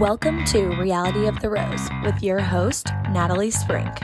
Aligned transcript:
Welcome 0.00 0.46
to 0.46 0.68
Reality 0.76 1.26
of 1.26 1.40
the 1.40 1.50
Rose 1.50 1.86
with 2.02 2.22
your 2.22 2.40
host, 2.40 2.86
Natalie 3.10 3.50
Sprink. 3.50 3.98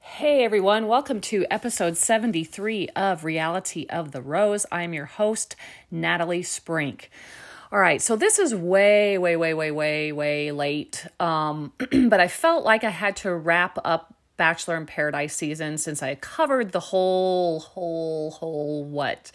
Hey 0.00 0.42
everyone, 0.42 0.88
welcome 0.88 1.20
to 1.20 1.46
episode 1.48 1.96
73 1.96 2.88
of 2.96 3.22
Reality 3.22 3.86
of 3.88 4.10
the 4.10 4.20
Rose. 4.20 4.66
I'm 4.72 4.92
your 4.92 5.06
host, 5.06 5.54
Natalie 5.88 6.42
Sprink. 6.42 7.04
All 7.70 7.78
right, 7.78 8.02
so 8.02 8.16
this 8.16 8.40
is 8.40 8.52
way, 8.52 9.16
way, 9.16 9.36
way, 9.36 9.54
way, 9.54 9.70
way, 9.70 10.10
way 10.10 10.50
late. 10.50 11.06
Um, 11.20 11.72
but 11.78 12.18
I 12.18 12.26
felt 12.26 12.64
like 12.64 12.82
I 12.82 12.90
had 12.90 13.14
to 13.18 13.32
wrap 13.32 13.78
up 13.84 14.11
Bachelor 14.36 14.76
in 14.76 14.86
Paradise 14.86 15.34
season 15.34 15.78
since 15.78 16.02
I 16.02 16.14
covered 16.16 16.72
the 16.72 16.80
whole, 16.80 17.60
whole, 17.60 18.30
whole 18.32 18.84
what 18.84 19.30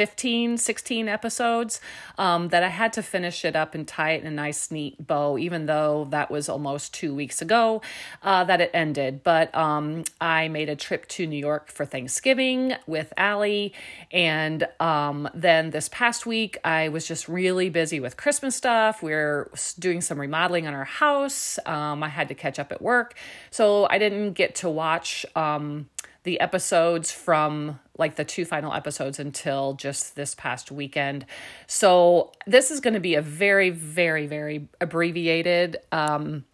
15, 0.00 0.56
16 0.56 1.08
episodes 1.08 1.78
um, 2.16 2.48
that 2.48 2.62
I 2.62 2.68
had 2.68 2.94
to 2.94 3.02
finish 3.02 3.44
it 3.44 3.54
up 3.54 3.74
and 3.74 3.86
tie 3.86 4.12
it 4.12 4.22
in 4.22 4.26
a 4.26 4.30
nice, 4.30 4.70
neat 4.70 5.06
bow, 5.06 5.36
even 5.36 5.66
though 5.66 6.06
that 6.08 6.30
was 6.30 6.48
almost 6.48 6.94
two 6.94 7.14
weeks 7.14 7.42
ago 7.42 7.82
uh, 8.22 8.44
that 8.44 8.62
it 8.62 8.70
ended. 8.72 9.22
But 9.22 9.54
um, 9.54 10.04
I 10.18 10.48
made 10.48 10.70
a 10.70 10.74
trip 10.74 11.06
to 11.08 11.26
New 11.26 11.36
York 11.36 11.70
for 11.70 11.84
Thanksgiving 11.84 12.76
with 12.86 13.12
Allie. 13.18 13.74
And 14.10 14.66
um, 14.80 15.28
then 15.34 15.68
this 15.68 15.90
past 15.90 16.24
week, 16.24 16.56
I 16.64 16.88
was 16.88 17.06
just 17.06 17.28
really 17.28 17.68
busy 17.68 18.00
with 18.00 18.16
Christmas 18.16 18.56
stuff. 18.56 19.02
We 19.02 19.12
are 19.12 19.50
doing 19.78 20.00
some 20.00 20.18
remodeling 20.18 20.66
on 20.66 20.72
our 20.72 20.84
house. 20.84 21.58
Um, 21.66 22.02
I 22.02 22.08
had 22.08 22.28
to 22.28 22.34
catch 22.34 22.58
up 22.58 22.72
at 22.72 22.80
work. 22.80 23.18
So 23.50 23.86
I 23.90 23.98
didn't 23.98 24.32
get 24.32 24.54
to 24.54 24.70
watch 24.70 25.26
um, 25.36 25.90
the 26.22 26.40
episodes 26.40 27.10
from 27.10 27.78
like 27.96 28.16
the 28.16 28.24
two 28.24 28.44
final 28.44 28.72
episodes 28.72 29.18
until 29.18 29.74
just 29.74 30.16
this 30.16 30.34
past 30.34 30.70
weekend. 30.70 31.26
So 31.66 32.32
this 32.46 32.70
is 32.70 32.80
going 32.80 32.94
to 32.94 33.00
be 33.00 33.14
a 33.14 33.22
very, 33.22 33.70
very, 33.70 34.26
very 34.26 34.68
abbreviated 34.80 35.78
um, 35.92 36.44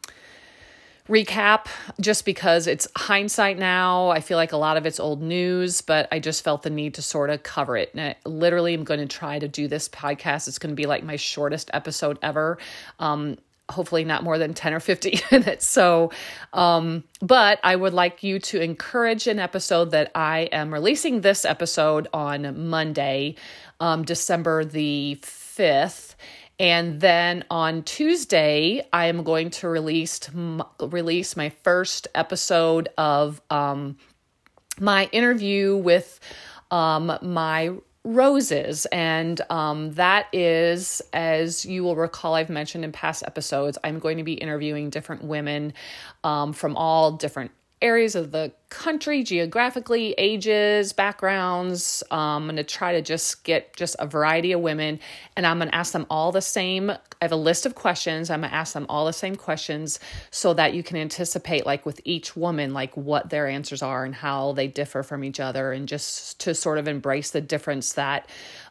recap 1.09 1.67
just 2.01 2.25
because 2.25 2.67
it's 2.67 2.89
hindsight 2.97 3.59
now. 3.59 4.09
I 4.09 4.21
feel 4.21 4.37
like 4.37 4.53
a 4.53 4.57
lot 4.57 4.77
of 4.77 4.87
it's 4.87 4.99
old 4.99 5.23
news, 5.23 5.81
but 5.81 6.09
I 6.11 6.19
just 6.19 6.43
felt 6.43 6.63
the 6.63 6.71
need 6.71 6.95
to 6.95 7.03
sort 7.03 7.31
of 7.31 7.43
cover 7.43 7.77
it. 7.77 7.93
And 7.95 8.01
I 8.01 8.17
literally 8.29 8.75
am 8.75 8.85
going 8.85 9.01
to 9.01 9.07
try 9.07 9.39
to 9.39 9.49
do 9.49 9.69
this 9.69 9.89
podcast. 9.89 10.49
It's 10.49 10.59
going 10.59 10.73
to 10.73 10.77
be 10.77 10.87
like 10.87 11.05
my 11.05 11.17
shortest 11.17 11.71
episode 11.73 12.19
ever. 12.23 12.59
Um, 12.99 13.39
hopefully 13.71 14.05
not 14.05 14.23
more 14.23 14.39
than 14.39 14.55
10 14.55 14.75
or 14.75 14.81
15 14.81 15.21
minutes. 15.33 15.67
So, 15.67 16.11
um, 16.53 17.05
but 17.21 17.59
I 17.65 17.77
would 17.77 17.95
like 17.95 18.23
you 18.23 18.39
to 18.41 18.61
encourage 18.61 19.27
an 19.27 19.39
episode 19.39 19.91
that 19.91 20.13
I 20.15 20.49
am 20.53 20.73
releasing 20.73 21.21
this 21.21 21.45
episode 21.45 22.09
on 22.13 22.69
Monday, 22.69 23.37
um, 23.81 24.05
December 24.05 24.65
the 24.65 25.19
5th. 25.23 26.15
And 26.59 27.01
then 27.01 27.45
on 27.51 27.83
Tuesday, 27.83 28.87
I 28.93 29.07
am 29.07 29.25
going 29.25 29.51
to 29.51 29.69
release 29.69 30.21
release 30.81 31.37
my 31.37 31.51
first 31.51 32.09
episode 32.15 32.89
of 32.97 33.43
um, 33.51 33.99
my 34.81 35.05
interview 35.13 35.77
with 35.77 36.19
um, 36.71 37.19
my 37.21 37.73
roses. 38.07 38.87
And 38.87 39.41
um, 39.51 39.93
that 39.95 40.29
is, 40.33 41.03
as 41.13 41.67
you 41.67 41.83
will 41.83 41.97
recall, 41.97 42.35
I've 42.35 42.49
mentioned 42.49 42.85
in 42.85 42.93
past 42.93 43.25
episodes, 43.27 43.77
I'm 43.83 43.99
going 43.99 44.19
to 44.19 44.23
be 44.23 44.35
interviewing 44.35 44.91
different 44.91 45.25
women 45.25 45.75
um, 46.23 46.53
from 46.53 46.77
all 46.77 47.13
different 47.13 47.51
areas 47.83 48.15
of 48.15 48.31
the 48.31 48.53
country 48.69 49.23
geographically 49.23 50.13
ages 50.19 50.93
backgrounds. 50.93 52.03
Um, 52.11 52.19
i'm 52.19 52.45
going 52.47 52.57
to 52.57 52.65
try 52.65 52.93
to 52.93 53.03
just 53.03 53.45
get 53.45 53.77
just 53.77 53.97
a 53.99 54.07
variety 54.07 54.53
of 54.53 54.61
women 54.61 54.99
and 55.37 55.47
i'm 55.47 55.59
going 55.59 55.69
to 55.69 55.75
ask 55.75 55.93
them 55.93 56.07
all 56.11 56.33
the 56.33 56.43
same 56.43 56.91
i 56.91 57.25
have 57.25 57.33
a 57.33 57.37
list 57.37 57.65
of 57.65 57.75
questions. 57.75 58.31
I'm 58.31 58.41
going 58.41 58.51
to 58.51 58.57
ask 58.57 58.75
them 58.75 58.87
all 58.89 59.07
the 59.07 59.13
same 59.13 59.37
questions 59.37 59.99
so 60.31 60.53
that 60.55 60.75
you 60.75 60.83
can 60.83 60.97
anticipate 60.97 61.65
like 61.65 61.87
with 61.87 62.01
each 62.05 62.37
woman 62.37 62.75
like 62.75 62.97
what 62.97 63.31
their 63.31 63.47
answers 63.47 63.83
are 63.83 64.05
and 64.05 64.15
how 64.15 64.53
they 64.53 64.67
differ 64.67 65.03
from 65.03 65.25
each 65.25 65.41
other 65.41 65.73
and 65.73 65.89
just 65.89 66.41
to 66.41 66.55
sort 66.55 66.79
of 66.79 66.89
embrace 66.89 67.31
the 67.31 67.41
difference 67.41 67.95
that 67.95 68.29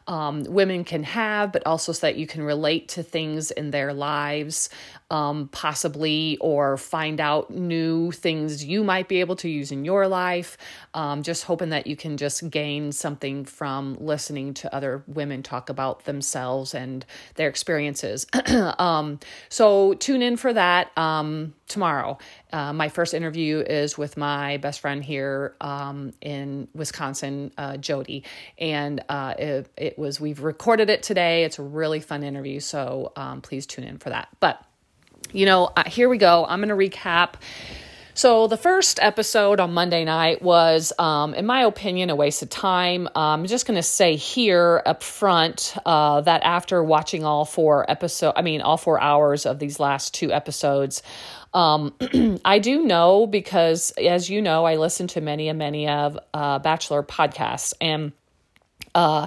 um, 0.08 0.44
women 0.44 0.84
can 0.84 1.02
have, 1.02 1.50
but 1.50 1.66
also 1.66 1.92
so 1.92 2.06
that 2.06 2.16
you 2.16 2.26
can 2.26 2.42
relate 2.42 2.88
to 2.90 3.02
things 3.02 3.50
in 3.50 3.72
their 3.72 3.92
lives, 3.92 4.70
um, 5.10 5.48
possibly, 5.50 6.38
or 6.40 6.76
find 6.76 7.20
out 7.20 7.50
new 7.50 8.12
things 8.12 8.64
you 8.64 8.84
might 8.84 9.08
be 9.08 9.18
able 9.18 9.36
to 9.36 9.48
use 9.48 9.72
in 9.72 9.84
your 9.86 10.06
life. 10.08 10.58
Um, 10.92 11.22
just 11.22 11.44
hoping 11.44 11.70
that 11.70 11.86
you 11.86 11.96
can 11.96 12.18
just 12.18 12.50
gain 12.50 12.92
something 12.92 13.46
from 13.46 13.96
listening 13.98 14.52
to 14.54 14.74
other 14.74 15.02
women 15.06 15.42
talk 15.42 15.70
about 15.70 16.04
themselves 16.04 16.74
and 16.74 17.06
their 17.36 17.48
experiences. 17.48 18.26
um, 18.78 19.18
so 19.48 19.94
tune 19.94 20.20
in 20.20 20.36
for 20.36 20.52
that 20.52 20.96
um, 20.98 21.54
tomorrow. 21.68 22.18
Uh, 22.52 22.72
my 22.72 22.88
first 22.88 23.14
interview 23.14 23.60
is 23.60 23.96
with 23.96 24.16
my 24.16 24.56
best 24.58 24.80
friend 24.80 25.04
here 25.04 25.54
um, 25.60 26.12
in 26.20 26.68
Wisconsin, 26.74 27.52
uh, 27.56 27.76
Jody, 27.76 28.24
and 28.58 29.02
uh, 29.08 29.34
it, 29.38 29.68
it, 29.76 29.98
was 29.98 30.20
we've 30.20 30.42
recorded 30.42 30.90
it 30.90 31.02
today. 31.02 31.44
It's 31.44 31.58
a 31.58 31.62
really 31.62 32.00
fun 32.00 32.22
interview, 32.22 32.60
so 32.60 33.12
um, 33.16 33.40
please 33.40 33.66
tune 33.66 33.84
in 33.84 33.98
for 33.98 34.10
that. 34.10 34.28
But 34.40 34.62
you 35.32 35.46
know, 35.46 35.70
uh, 35.76 35.84
here 35.88 36.08
we 36.08 36.18
go. 36.18 36.46
I'm 36.48 36.60
going 36.62 36.68
to 36.68 36.96
recap 36.96 37.34
so, 38.16 38.48
the 38.48 38.56
first 38.56 38.98
episode 39.00 39.60
on 39.60 39.74
Monday 39.74 40.04
night 40.04 40.40
was, 40.40 40.92
um, 40.98 41.34
in 41.34 41.44
my 41.44 41.64
opinion, 41.64 42.10
a 42.10 42.16
waste 42.16 42.42
of 42.42 42.48
time. 42.48 43.08
I'm 43.14 43.44
just 43.46 43.66
going 43.66 43.76
to 43.76 43.82
say 43.82 44.16
here 44.16 44.82
up 44.86 45.02
front 45.02 45.76
uh, 45.84 46.22
that 46.22 46.42
after 46.42 46.82
watching 46.82 47.24
all 47.24 47.44
four 47.44 47.88
episode, 47.90 48.32
I 48.34 48.40
mean, 48.40 48.62
all 48.62 48.78
four 48.78 49.00
hours 49.00 49.44
of 49.44 49.58
these 49.58 49.78
last 49.78 50.14
two 50.14 50.32
episodes, 50.32 51.02
um, 51.52 51.94
I 52.44 52.58
do 52.58 52.86
know 52.86 53.26
because, 53.26 53.90
as 53.92 54.30
you 54.30 54.40
know, 54.40 54.64
I 54.64 54.76
listen 54.76 55.06
to 55.08 55.20
many 55.20 55.48
and 55.48 55.58
many 55.58 55.86
of 55.86 56.18
uh, 56.32 56.58
Bachelor 56.58 57.02
podcasts, 57.02 57.74
and 57.80 58.12
uh, 58.94 59.26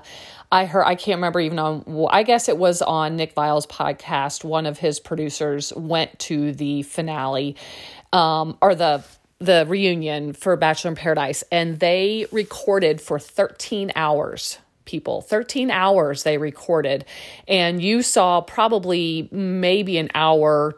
I 0.51 0.65
heard 0.65 0.85
I 0.85 0.95
can't 0.95 1.17
remember 1.17 1.39
even 1.39 1.59
on 1.59 2.07
I 2.09 2.23
guess 2.23 2.49
it 2.49 2.57
was 2.57 2.81
on 2.81 3.15
Nick 3.15 3.33
Viall's 3.33 3.67
podcast. 3.67 4.43
One 4.43 4.65
of 4.65 4.79
his 4.79 4.99
producers 4.99 5.71
went 5.75 6.17
to 6.19 6.53
the 6.53 6.81
finale 6.83 7.55
um, 8.13 8.57
or 8.61 8.75
the 8.75 9.03
the 9.39 9.65
reunion 9.67 10.33
for 10.33 10.55
Bachelor 10.57 10.89
in 10.89 10.95
Paradise, 10.95 11.43
and 11.51 11.79
they 11.79 12.25
recorded 12.31 12.99
for 12.99 13.19
13 13.19 13.91
hours. 13.95 14.57
People, 14.83 15.21
13 15.21 15.69
hours 15.69 16.23
they 16.23 16.39
recorded, 16.39 17.05
and 17.47 17.81
you 17.81 18.01
saw 18.01 18.41
probably 18.41 19.29
maybe 19.31 19.99
an 19.99 20.09
hour 20.15 20.75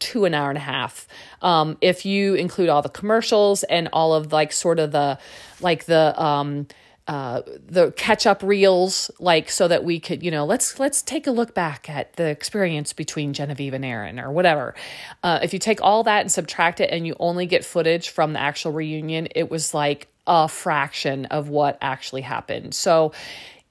to 0.00 0.26
an 0.26 0.34
hour 0.34 0.50
and 0.50 0.58
a 0.58 0.60
half 0.60 1.08
um, 1.40 1.76
if 1.80 2.04
you 2.04 2.34
include 2.34 2.68
all 2.68 2.82
the 2.82 2.88
commercials 2.88 3.62
and 3.64 3.88
all 3.92 4.14
of 4.14 4.32
like 4.32 4.52
sort 4.52 4.78
of 4.78 4.92
the 4.92 5.18
like 5.60 5.84
the 5.84 6.20
um, 6.20 6.66
uh, 7.06 7.42
the 7.66 7.92
catch 7.92 8.26
up 8.26 8.42
reels, 8.42 9.10
like 9.18 9.50
so 9.50 9.68
that 9.68 9.84
we 9.84 10.00
could, 10.00 10.22
you 10.22 10.30
know, 10.30 10.46
let's 10.46 10.78
let's 10.78 11.02
take 11.02 11.26
a 11.26 11.30
look 11.30 11.54
back 11.54 11.90
at 11.90 12.14
the 12.14 12.24
experience 12.24 12.92
between 12.92 13.34
Genevieve 13.34 13.74
and 13.74 13.84
Aaron 13.84 14.18
or 14.18 14.32
whatever. 14.32 14.74
Uh, 15.22 15.38
if 15.42 15.52
you 15.52 15.58
take 15.58 15.82
all 15.82 16.02
that 16.04 16.22
and 16.22 16.32
subtract 16.32 16.80
it, 16.80 16.90
and 16.90 17.06
you 17.06 17.14
only 17.20 17.44
get 17.44 17.64
footage 17.64 18.08
from 18.08 18.32
the 18.32 18.40
actual 18.40 18.72
reunion, 18.72 19.28
it 19.34 19.50
was 19.50 19.74
like 19.74 20.08
a 20.26 20.48
fraction 20.48 21.26
of 21.26 21.50
what 21.50 21.76
actually 21.82 22.22
happened. 22.22 22.74
So 22.74 23.12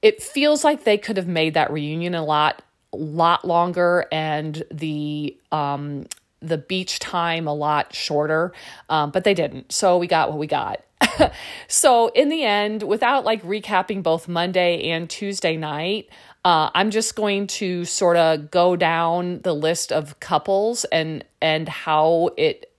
it 0.03 0.21
feels 0.21 0.63
like 0.63 0.83
they 0.83 0.97
could 0.99 1.17
have 1.17 1.27
made 1.27 1.55
that 1.55 1.71
reunion 1.71 2.13
a 2.13 2.23
lot 2.23 2.61
lot 2.91 3.43
longer 3.43 4.05
and 4.11 4.63
the 4.69 5.35
um 5.51 6.05
the 6.41 6.59
beach 6.59 6.99
time 6.99 7.47
a 7.47 7.53
lot 7.53 7.95
shorter 7.95 8.53
um, 8.89 9.09
but 9.09 9.23
they 9.23 9.33
didn't 9.33 9.71
so 9.71 9.97
we 9.97 10.05
got 10.05 10.29
what 10.29 10.37
we 10.37 10.45
got 10.45 10.83
so 11.67 12.07
in 12.09 12.29
the 12.29 12.43
end, 12.43 12.83
without 12.83 13.25
like 13.25 13.41
recapping 13.43 14.03
both 14.03 14.27
Monday 14.27 14.89
and 14.89 15.09
Tuesday 15.09 15.57
night, 15.57 16.09
uh, 16.45 16.69
I'm 16.73 16.91
just 16.91 17.15
going 17.15 17.47
to 17.47 17.85
sort 17.85 18.17
of 18.17 18.51
go 18.51 18.75
down 18.75 19.41
the 19.41 19.53
list 19.53 19.91
of 19.91 20.19
couples 20.19 20.83
and 20.85 21.23
and 21.41 21.69
how 21.69 22.29
it 22.37 22.69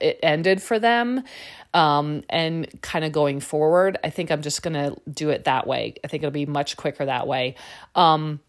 it 0.00 0.18
ended 0.22 0.62
for 0.62 0.78
them 0.78 1.22
um, 1.74 2.22
and 2.28 2.68
kind 2.82 3.04
of 3.04 3.12
going 3.12 3.40
forward. 3.40 3.98
I 4.02 4.10
think 4.10 4.30
I'm 4.30 4.42
just 4.42 4.62
going 4.62 4.74
to 4.74 4.96
do 5.10 5.30
it 5.30 5.44
that 5.44 5.66
way. 5.66 5.94
I 6.02 6.08
think 6.08 6.22
it'll 6.22 6.32
be 6.32 6.46
much 6.46 6.76
quicker 6.76 7.04
that 7.04 7.26
way. 7.26 7.54
Um, 7.94 8.40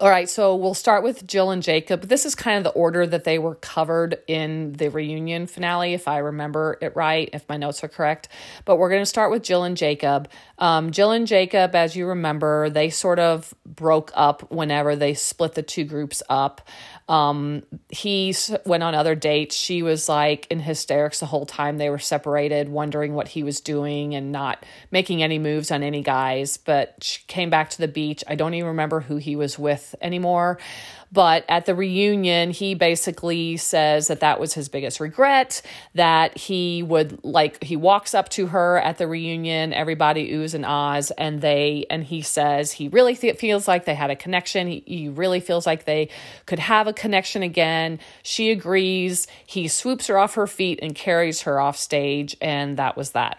All 0.00 0.08
right, 0.08 0.30
so 0.30 0.54
we'll 0.54 0.74
start 0.74 1.02
with 1.02 1.26
Jill 1.26 1.50
and 1.50 1.60
Jacob. 1.60 2.02
This 2.02 2.24
is 2.24 2.36
kind 2.36 2.56
of 2.56 2.62
the 2.62 2.78
order 2.78 3.04
that 3.04 3.24
they 3.24 3.40
were 3.40 3.56
covered 3.56 4.18
in 4.28 4.74
the 4.74 4.90
reunion 4.90 5.48
finale, 5.48 5.92
if 5.92 6.06
I 6.06 6.18
remember 6.18 6.78
it 6.80 6.94
right, 6.94 7.28
if 7.32 7.48
my 7.48 7.56
notes 7.56 7.82
are 7.82 7.88
correct. 7.88 8.28
But 8.64 8.76
we're 8.76 8.90
going 8.90 9.02
to 9.02 9.06
start 9.06 9.32
with 9.32 9.42
Jill 9.42 9.64
and 9.64 9.76
Jacob. 9.76 10.28
Um, 10.58 10.92
Jill 10.92 11.10
and 11.10 11.26
Jacob, 11.26 11.74
as 11.74 11.96
you 11.96 12.06
remember, 12.06 12.70
they 12.70 12.90
sort 12.90 13.18
of 13.18 13.52
broke 13.66 14.12
up 14.14 14.52
whenever 14.52 14.94
they 14.94 15.14
split 15.14 15.54
the 15.54 15.64
two 15.64 15.82
groups 15.82 16.22
up. 16.28 16.68
Um, 17.08 17.62
he 17.88 18.34
went 18.66 18.82
on 18.82 18.94
other 18.94 19.14
dates. 19.14 19.56
She 19.56 19.82
was 19.82 20.08
like 20.08 20.46
in 20.50 20.60
hysterics 20.60 21.20
the 21.20 21.26
whole 21.26 21.46
time 21.46 21.78
they 21.78 21.90
were 21.90 21.98
separated, 21.98 22.68
wondering 22.68 23.14
what 23.14 23.28
he 23.28 23.42
was 23.42 23.60
doing 23.60 24.14
and 24.14 24.30
not 24.30 24.64
making 24.90 25.22
any 25.22 25.38
moves 25.38 25.70
on 25.70 25.82
any 25.82 26.02
guys. 26.02 26.56
But 26.58 26.96
she 27.00 27.22
came 27.26 27.50
back 27.50 27.70
to 27.70 27.78
the 27.78 27.88
beach. 27.88 28.22
I 28.28 28.34
don't 28.34 28.54
even 28.54 28.68
remember 28.68 29.00
who 29.00 29.16
he 29.16 29.36
was 29.36 29.58
with 29.58 29.87
anymore. 30.00 30.58
But 31.10 31.44
at 31.48 31.64
the 31.64 31.74
reunion, 31.74 32.50
he 32.50 32.74
basically 32.74 33.56
says 33.56 34.08
that 34.08 34.20
that 34.20 34.38
was 34.38 34.52
his 34.52 34.68
biggest 34.68 35.00
regret, 35.00 35.62
that 35.94 36.36
he 36.36 36.82
would 36.82 37.24
like, 37.24 37.64
he 37.64 37.76
walks 37.76 38.14
up 38.14 38.28
to 38.30 38.48
her 38.48 38.78
at 38.78 38.98
the 38.98 39.06
reunion, 39.06 39.72
everybody 39.72 40.32
oohs 40.32 40.52
and 40.52 40.66
ahs, 40.66 41.10
and 41.12 41.40
they, 41.40 41.86
and 41.88 42.04
he 42.04 42.20
says 42.20 42.72
he 42.72 42.88
really 42.88 43.16
th- 43.16 43.38
feels 43.38 43.66
like 43.66 43.86
they 43.86 43.94
had 43.94 44.10
a 44.10 44.16
connection. 44.16 44.66
He, 44.66 44.82
he 44.86 45.08
really 45.08 45.40
feels 45.40 45.66
like 45.66 45.86
they 45.86 46.10
could 46.44 46.58
have 46.58 46.86
a 46.86 46.92
connection 46.92 47.42
again. 47.42 48.00
She 48.22 48.50
agrees. 48.50 49.26
He 49.46 49.66
swoops 49.66 50.08
her 50.08 50.18
off 50.18 50.34
her 50.34 50.46
feet 50.46 50.78
and 50.82 50.94
carries 50.94 51.42
her 51.42 51.58
off 51.58 51.78
stage, 51.78 52.36
and 52.42 52.76
that 52.76 52.98
was 52.98 53.12
that. 53.12 53.38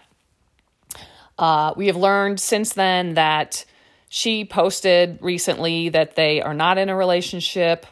Uh, 1.38 1.72
we 1.76 1.86
have 1.86 1.96
learned 1.96 2.40
since 2.40 2.72
then 2.74 3.14
that 3.14 3.64
she 4.12 4.44
posted 4.44 5.20
recently 5.22 5.90
that 5.90 6.16
they 6.16 6.42
are 6.42 6.52
not 6.52 6.78
in 6.78 6.88
a 6.88 6.96
relationship, 6.96 7.86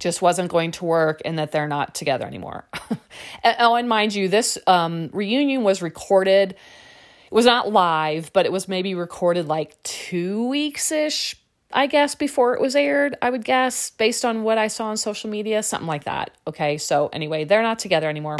just 0.00 0.20
wasn't 0.20 0.50
going 0.50 0.72
to 0.72 0.84
work, 0.84 1.22
and 1.24 1.38
that 1.38 1.52
they're 1.52 1.68
not 1.68 1.94
together 1.94 2.26
anymore. 2.26 2.66
oh, 3.44 3.76
and 3.76 3.88
mind 3.88 4.12
you, 4.12 4.26
this 4.26 4.58
um, 4.66 5.08
reunion 5.12 5.62
was 5.62 5.82
recorded. 5.82 6.50
It 6.50 7.32
was 7.32 7.46
not 7.46 7.70
live, 7.70 8.32
but 8.32 8.44
it 8.44 8.50
was 8.50 8.66
maybe 8.66 8.96
recorded 8.96 9.46
like 9.46 9.80
two 9.84 10.48
weeks 10.48 10.90
ish, 10.90 11.36
I 11.72 11.86
guess, 11.86 12.16
before 12.16 12.54
it 12.54 12.60
was 12.60 12.74
aired, 12.74 13.16
I 13.22 13.30
would 13.30 13.44
guess, 13.44 13.90
based 13.90 14.24
on 14.24 14.42
what 14.42 14.58
I 14.58 14.66
saw 14.66 14.86
on 14.86 14.96
social 14.96 15.30
media, 15.30 15.62
something 15.62 15.86
like 15.86 16.04
that. 16.04 16.32
Okay, 16.48 16.76
so 16.76 17.06
anyway, 17.12 17.44
they're 17.44 17.62
not 17.62 17.78
together 17.78 18.08
anymore. 18.08 18.38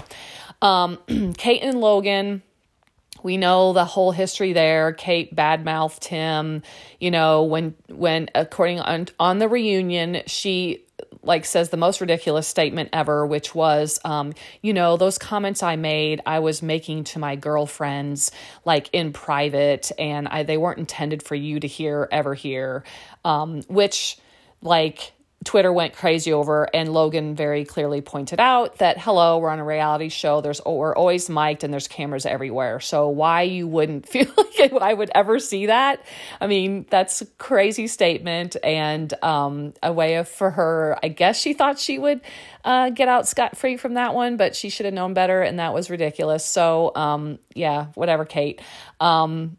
Um, 0.61 0.99
Kate 1.39 1.63
and 1.63 1.81
Logan 1.81 2.43
we 3.23 3.37
know 3.37 3.73
the 3.73 3.85
whole 3.85 4.13
history 4.13 4.53
there. 4.53 4.93
Kate 4.93 5.35
badmouthed 5.35 6.05
him, 6.05 6.63
you 6.99 7.11
know, 7.11 7.45
when 7.45 7.75
when 7.89 8.29
according 8.35 8.81
on 8.81 9.09
on 9.19 9.39
the 9.39 9.49
reunion, 9.49 10.23
she 10.27 10.85
like 11.23 11.45
says 11.45 11.69
the 11.69 11.77
most 11.77 12.01
ridiculous 12.01 12.47
statement 12.47 12.89
ever, 12.93 13.27
which 13.27 13.55
was, 13.55 13.99
um, 14.05 14.33
you 14.63 14.73
know, 14.73 14.97
those 14.97 15.19
comments 15.19 15.63
I 15.63 15.77
made, 15.77 16.21
I 16.25 16.39
was 16.39 16.63
making 16.63 17.05
to 17.05 17.19
my 17.19 17.37
girlfriends, 17.37 18.31
like 18.65 18.89
in 18.93 19.13
private, 19.13 19.93
and 19.99 20.29
I 20.29 20.43
they 20.43 20.57
weren't 20.57 20.79
intended 20.79 21.23
for 21.23 21.35
you 21.35 21.61
to 21.61 21.67
hear 21.67 22.09
ever 22.11 22.35
hear, 22.35 22.85
um, 23.25 23.63
which 23.69 24.19
like 24.63 25.13
Twitter 25.43 25.73
went 25.73 25.95
crazy 25.95 26.35
over, 26.35 26.69
and 26.75 26.93
Logan 26.93 27.35
very 27.35 27.65
clearly 27.65 28.03
pointed 28.03 28.39
out 28.41 28.77
that 28.77 28.99
hello, 28.99 29.39
we're 29.39 29.49
on 29.49 29.59
a 29.59 29.65
reality 29.65 30.11
show. 30.11 30.43
There's 30.43 30.61
we're 30.67 30.95
always 30.95 31.31
mic'd 31.31 31.65
and 31.65 31.73
there's 31.73 31.89
cameras 31.89 32.27
everywhere. 32.27 32.79
So 32.79 33.09
why 33.09 33.43
you 33.43 33.67
wouldn't 33.67 34.07
feel 34.09 34.27
like 34.37 34.73
I 34.83 34.93
would 34.93 35.11
ever 35.15 35.39
see 35.39 35.67
that? 35.67 36.05
I 36.43 36.47
mean, 36.47 36.85
that's 36.91 37.23
a 37.23 37.27
crazy 37.27 37.87
statement 37.87 38.57
and 38.63 39.13
um, 39.25 39.73
a 39.83 39.91
way 39.91 40.17
of 40.17 40.29
for 40.29 40.51
her. 40.51 40.99
I 41.03 41.09
guess 41.09 41.41
she 41.41 41.55
thought 41.55 41.79
she 41.79 41.99
would 41.99 42.21
uh, 42.63 42.91
get 42.91 43.09
out 43.09 43.27
scot 43.27 43.57
free 43.57 43.79
from 43.79 43.95
that 43.95 44.15
one, 44.15 44.37
but 44.37 44.55
she 44.55 44.69
should 44.69 44.85
have 44.85 44.95
known 44.95 45.15
better, 45.15 45.41
and 45.41 45.59
that 45.59 45.73
was 45.73 45.89
ridiculous. 45.89 46.45
So 46.45 46.93
um, 46.95 47.39
yeah, 47.55 47.87
whatever, 47.95 48.27
Kate. 48.27 48.61
Um, 49.01 49.57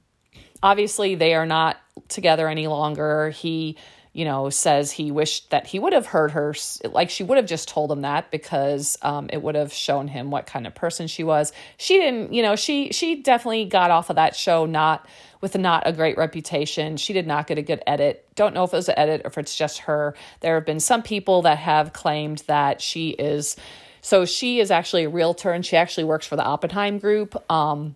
obviously, 0.61 1.15
they 1.15 1.33
are 1.33 1.47
not 1.47 1.77
together 2.07 2.47
any 2.47 2.67
longer. 2.67 3.31
He 3.31 3.77
you 4.13 4.25
know, 4.25 4.49
says 4.49 4.91
he 4.91 5.09
wished 5.09 5.49
that 5.51 5.67
he 5.67 5.79
would 5.79 5.93
have 5.93 6.05
heard 6.05 6.31
her, 6.31 6.53
like 6.83 7.09
she 7.09 7.23
would 7.23 7.37
have 7.37 7.45
just 7.45 7.69
told 7.69 7.91
him 7.91 8.01
that 8.01 8.29
because 8.29 8.97
um, 9.01 9.29
it 9.31 9.41
would 9.41 9.55
have 9.55 9.71
shown 9.71 10.09
him 10.09 10.31
what 10.31 10.45
kind 10.45 10.67
of 10.67 10.75
person 10.75 11.07
she 11.07 11.23
was. 11.23 11.53
She 11.77 11.97
didn't, 11.97 12.33
you 12.33 12.41
know, 12.41 12.57
she 12.57 12.91
she 12.91 13.21
definitely 13.21 13.65
got 13.65 13.89
off 13.89 14.09
of 14.09 14.17
that 14.17 14.35
show 14.35 14.65
not 14.65 15.07
with 15.39 15.57
not 15.57 15.83
a 15.85 15.93
great 15.93 16.17
reputation. 16.17 16.97
She 16.97 17.13
did 17.13 17.25
not 17.25 17.47
get 17.47 17.57
a 17.57 17.61
good 17.61 17.81
edit. 17.87 18.27
Don't 18.35 18.53
know 18.53 18.65
if 18.65 18.73
it 18.73 18.77
was 18.77 18.89
an 18.89 18.99
edit 18.99 19.21
or 19.23 19.27
if 19.27 19.37
it's 19.37 19.55
just 19.55 19.79
her. 19.79 20.13
There 20.41 20.55
have 20.55 20.65
been 20.65 20.81
some 20.81 21.03
people 21.03 21.43
that 21.43 21.57
have 21.57 21.93
claimed 21.93 22.43
that 22.47 22.81
she 22.81 23.11
is. 23.11 23.55
So 24.01 24.25
she 24.25 24.59
is 24.59 24.71
actually 24.71 25.05
a 25.05 25.09
realtor 25.09 25.51
and 25.51 25.65
she 25.65 25.77
actually 25.77 26.03
works 26.03 26.25
for 26.25 26.35
the 26.35 26.43
Oppenheim 26.43 26.99
Group. 26.99 27.41
Um, 27.51 27.95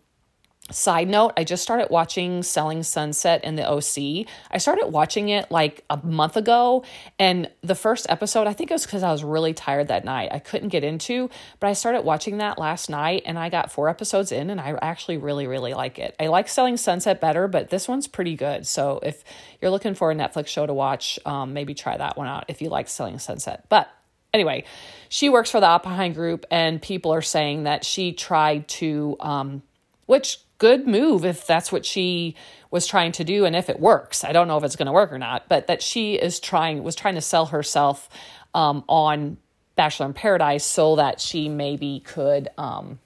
Side 0.71 1.07
note, 1.07 1.33
I 1.38 1.44
just 1.44 1.62
started 1.62 1.91
watching 1.91 2.41
Selling 2.41 2.81
Sunset 2.81 3.44
in 3.44 3.56
the 3.56 3.69
OC. 3.69 4.25
I 4.50 4.57
started 4.57 4.88
watching 4.88 5.29
it 5.29 5.51
like 5.51 5.85
a 5.91 5.97
month 6.03 6.38
ago, 6.38 6.83
and 7.19 7.51
the 7.62 7.75
first 7.75 8.07
episode, 8.09 8.47
I 8.47 8.53
think 8.53 8.71
it 8.71 8.73
was 8.73 8.83
because 8.83 9.03
I 9.03 9.12
was 9.12 9.23
really 9.23 9.53
tired 9.53 9.89
that 9.89 10.03
night. 10.03 10.29
I 10.31 10.39
couldn't 10.39 10.69
get 10.69 10.83
into, 10.83 11.29
but 11.59 11.67
I 11.67 11.73
started 11.73 12.01
watching 12.01 12.39
that 12.39 12.57
last 12.57 12.89
night 12.89 13.21
and 13.27 13.38
I 13.38 13.50
got 13.50 13.71
four 13.71 13.89
episodes 13.89 14.31
in, 14.31 14.50
and 14.50 14.59
I 14.59 14.75
actually 14.81 15.17
really, 15.17 15.45
really 15.45 15.75
like 15.75 16.00
it. 16.00 16.15
I 16.19 16.27
like 16.27 16.50
Selling 16.50 16.77
Sunset 16.77 17.21
better, 17.21 17.47
but 17.47 17.69
this 17.69 17.88
one's 17.88 18.07
pretty 18.07 18.35
good. 18.35 18.65
So 18.65 19.00
if 19.03 19.23
you're 19.62 19.69
looking 19.69 19.94
for 19.94 20.09
a 20.09 20.15
Netflix 20.15 20.47
show 20.47 20.65
to 20.65 20.73
watch, 20.73 21.19
um, 21.27 21.53
maybe 21.53 21.75
try 21.75 21.95
that 21.95 22.17
one 22.17 22.25
out 22.27 22.45
if 22.47 22.59
you 22.63 22.69
like 22.69 22.88
Selling 22.88 23.19
Sunset. 23.19 23.65
But 23.69 23.88
anyway, 24.33 24.63
she 25.09 25.29
works 25.29 25.51
for 25.51 25.59
the 25.59 25.67
Oppenheim 25.67 26.13
Group, 26.13 26.47
and 26.50 26.81
people 26.81 27.13
are 27.13 27.21
saying 27.21 27.65
that 27.65 27.85
she 27.85 28.13
tried 28.13 28.67
to, 28.69 29.15
um, 29.19 29.62
which 30.07 30.39
good 30.57 30.87
move 30.87 31.25
if 31.25 31.45
that's 31.45 31.71
what 31.71 31.85
she 31.85 32.35
was 32.71 32.87
trying 32.87 33.11
to 33.13 33.23
do 33.23 33.45
and 33.45 33.55
if 33.55 33.69
it 33.69 33.79
works. 33.79 34.23
I 34.23 34.31
don't 34.31 34.47
know 34.47 34.57
if 34.57 34.63
it's 34.63 34.75
going 34.75 34.87
to 34.87 34.91
work 34.91 35.11
or 35.11 35.19
not, 35.19 35.47
but 35.47 35.67
that 35.67 35.81
she 35.81 36.15
is 36.15 36.39
trying 36.39 36.83
was 36.83 36.95
trying 36.95 37.15
to 37.15 37.21
sell 37.21 37.47
herself 37.47 38.09
um, 38.53 38.83
on 38.87 39.37
Bachelor 39.75 40.07
in 40.07 40.13
Paradise 40.13 40.65
so 40.65 40.95
that 40.95 41.19
she 41.19 41.49
maybe 41.49 41.99
could 41.99 42.49
um, 42.57 42.99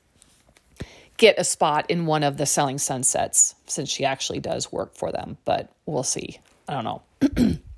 get 1.18 1.38
a 1.38 1.44
spot 1.44 1.90
in 1.90 2.06
one 2.06 2.24
of 2.24 2.38
the 2.38 2.46
Selling 2.46 2.78
Sunsets 2.78 3.56
since 3.66 3.90
she 3.90 4.06
actually 4.06 4.40
does 4.40 4.72
work 4.72 4.96
for 4.96 5.12
them. 5.12 5.38
But 5.46 5.72
we'll 5.86 6.04
see. 6.04 6.40
I 6.68 6.82
don't 6.82 6.84
know. 6.84 7.58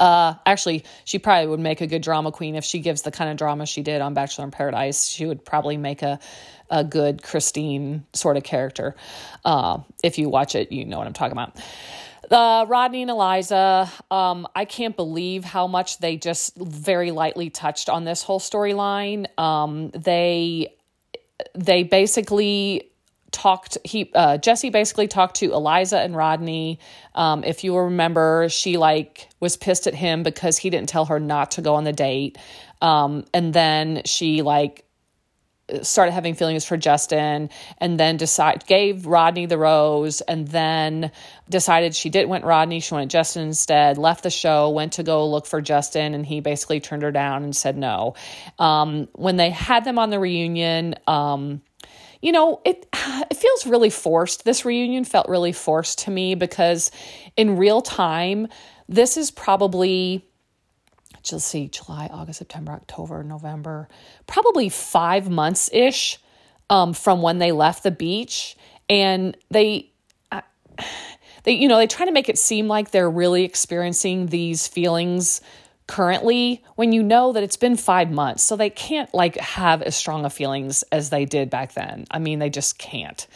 Uh, 0.00 0.34
actually, 0.46 0.84
she 1.04 1.18
probably 1.18 1.46
would 1.46 1.60
make 1.60 1.82
a 1.82 1.86
good 1.86 2.02
drama 2.02 2.32
queen 2.32 2.56
if 2.56 2.64
she 2.64 2.80
gives 2.80 3.02
the 3.02 3.10
kind 3.10 3.30
of 3.30 3.36
drama 3.36 3.66
she 3.66 3.82
did 3.82 4.00
on 4.00 4.14
Bachelor 4.14 4.46
in 4.46 4.50
Paradise. 4.50 5.06
She 5.06 5.26
would 5.26 5.44
probably 5.44 5.76
make 5.76 6.02
a 6.02 6.18
a 6.70 6.84
good 6.84 7.22
Christine 7.22 8.06
sort 8.12 8.36
of 8.36 8.44
character. 8.44 8.94
Uh, 9.44 9.78
if 10.04 10.18
you 10.18 10.28
watch 10.28 10.54
it, 10.54 10.70
you 10.72 10.84
know 10.84 10.98
what 10.98 11.06
I'm 11.06 11.12
talking 11.12 11.32
about. 11.32 11.56
The 12.28 12.64
Rodney 12.68 13.02
and 13.02 13.10
Eliza, 13.10 13.90
um, 14.08 14.46
I 14.54 14.64
can't 14.64 14.96
believe 14.96 15.42
how 15.42 15.66
much 15.66 15.98
they 15.98 16.16
just 16.16 16.56
very 16.56 17.10
lightly 17.10 17.50
touched 17.50 17.88
on 17.88 18.04
this 18.04 18.22
whole 18.22 18.38
storyline. 18.38 19.26
Um, 19.36 19.90
they 19.90 20.76
they 21.54 21.82
basically 21.82 22.89
talked 23.32 23.78
he 23.84 24.10
uh, 24.14 24.36
jesse 24.38 24.70
basically 24.70 25.06
talked 25.06 25.36
to 25.36 25.52
eliza 25.52 25.98
and 25.98 26.16
rodney 26.16 26.78
um, 27.14 27.44
if 27.44 27.64
you 27.64 27.76
remember 27.76 28.48
she 28.48 28.76
like 28.76 29.28
was 29.40 29.56
pissed 29.56 29.86
at 29.86 29.94
him 29.94 30.22
because 30.22 30.58
he 30.58 30.70
didn't 30.70 30.88
tell 30.88 31.04
her 31.04 31.20
not 31.20 31.52
to 31.52 31.62
go 31.62 31.74
on 31.74 31.84
the 31.84 31.92
date 31.92 32.38
um, 32.82 33.24
and 33.32 33.52
then 33.52 34.02
she 34.04 34.42
like 34.42 34.84
started 35.82 36.12
having 36.12 36.34
feelings 36.34 36.64
for 36.64 36.76
Justin 36.76 37.50
and 37.78 37.98
then 37.98 38.16
decide 38.16 38.66
gave 38.66 39.06
Rodney 39.06 39.46
the 39.46 39.58
rose 39.58 40.20
and 40.20 40.48
then 40.48 41.10
decided 41.48 41.94
she 41.94 42.10
didn't 42.10 42.28
want 42.28 42.44
Rodney, 42.44 42.80
she 42.80 42.94
wanted 42.94 43.10
Justin 43.10 43.48
instead, 43.48 43.98
left 43.98 44.22
the 44.22 44.30
show, 44.30 44.70
went 44.70 44.94
to 44.94 45.02
go 45.02 45.28
look 45.28 45.46
for 45.46 45.60
Justin 45.60 46.14
and 46.14 46.24
he 46.24 46.40
basically 46.40 46.80
turned 46.80 47.02
her 47.02 47.12
down 47.12 47.44
and 47.44 47.54
said 47.54 47.76
no. 47.76 48.14
Um, 48.58 49.08
when 49.12 49.36
they 49.36 49.50
had 49.50 49.84
them 49.84 49.98
on 49.98 50.10
the 50.10 50.18
reunion, 50.18 50.94
um, 51.06 51.62
you 52.22 52.32
know, 52.32 52.60
it 52.64 52.86
it 53.30 53.36
feels 53.36 53.66
really 53.66 53.90
forced. 53.90 54.44
This 54.44 54.64
reunion 54.64 55.04
felt 55.04 55.28
really 55.28 55.52
forced 55.52 56.00
to 56.00 56.10
me 56.10 56.34
because 56.34 56.90
in 57.36 57.56
real 57.56 57.82
time, 57.82 58.48
this 58.88 59.16
is 59.16 59.30
probably 59.30 60.24
let's 61.32 61.44
see, 61.44 61.68
July, 61.68 62.08
August, 62.10 62.38
September, 62.38 62.72
October, 62.72 63.22
November, 63.22 63.88
probably 64.26 64.68
five 64.68 65.28
months 65.28 65.68
ish 65.72 66.18
um, 66.70 66.92
from 66.92 67.22
when 67.22 67.38
they 67.38 67.52
left 67.52 67.82
the 67.82 67.90
beach. 67.90 68.56
And 68.88 69.36
they, 69.50 69.90
uh, 70.32 70.40
they, 71.44 71.52
you 71.52 71.68
know, 71.68 71.76
they 71.76 71.86
try 71.86 72.06
to 72.06 72.12
make 72.12 72.28
it 72.28 72.38
seem 72.38 72.68
like 72.68 72.90
they're 72.90 73.10
really 73.10 73.44
experiencing 73.44 74.26
these 74.26 74.66
feelings 74.66 75.40
currently 75.90 76.62
when 76.76 76.92
you 76.92 77.02
know 77.02 77.32
that 77.32 77.42
it's 77.42 77.56
been 77.56 77.76
five 77.76 78.12
months. 78.12 78.44
So 78.44 78.54
they 78.54 78.70
can't 78.70 79.12
like 79.12 79.36
have 79.38 79.82
as 79.82 79.96
strong 79.96 80.24
of 80.24 80.32
feelings 80.32 80.84
as 80.92 81.10
they 81.10 81.24
did 81.24 81.50
back 81.50 81.72
then. 81.72 82.04
I 82.12 82.20
mean, 82.20 82.38
they 82.38 82.48
just 82.48 82.78
can't. 82.78 83.26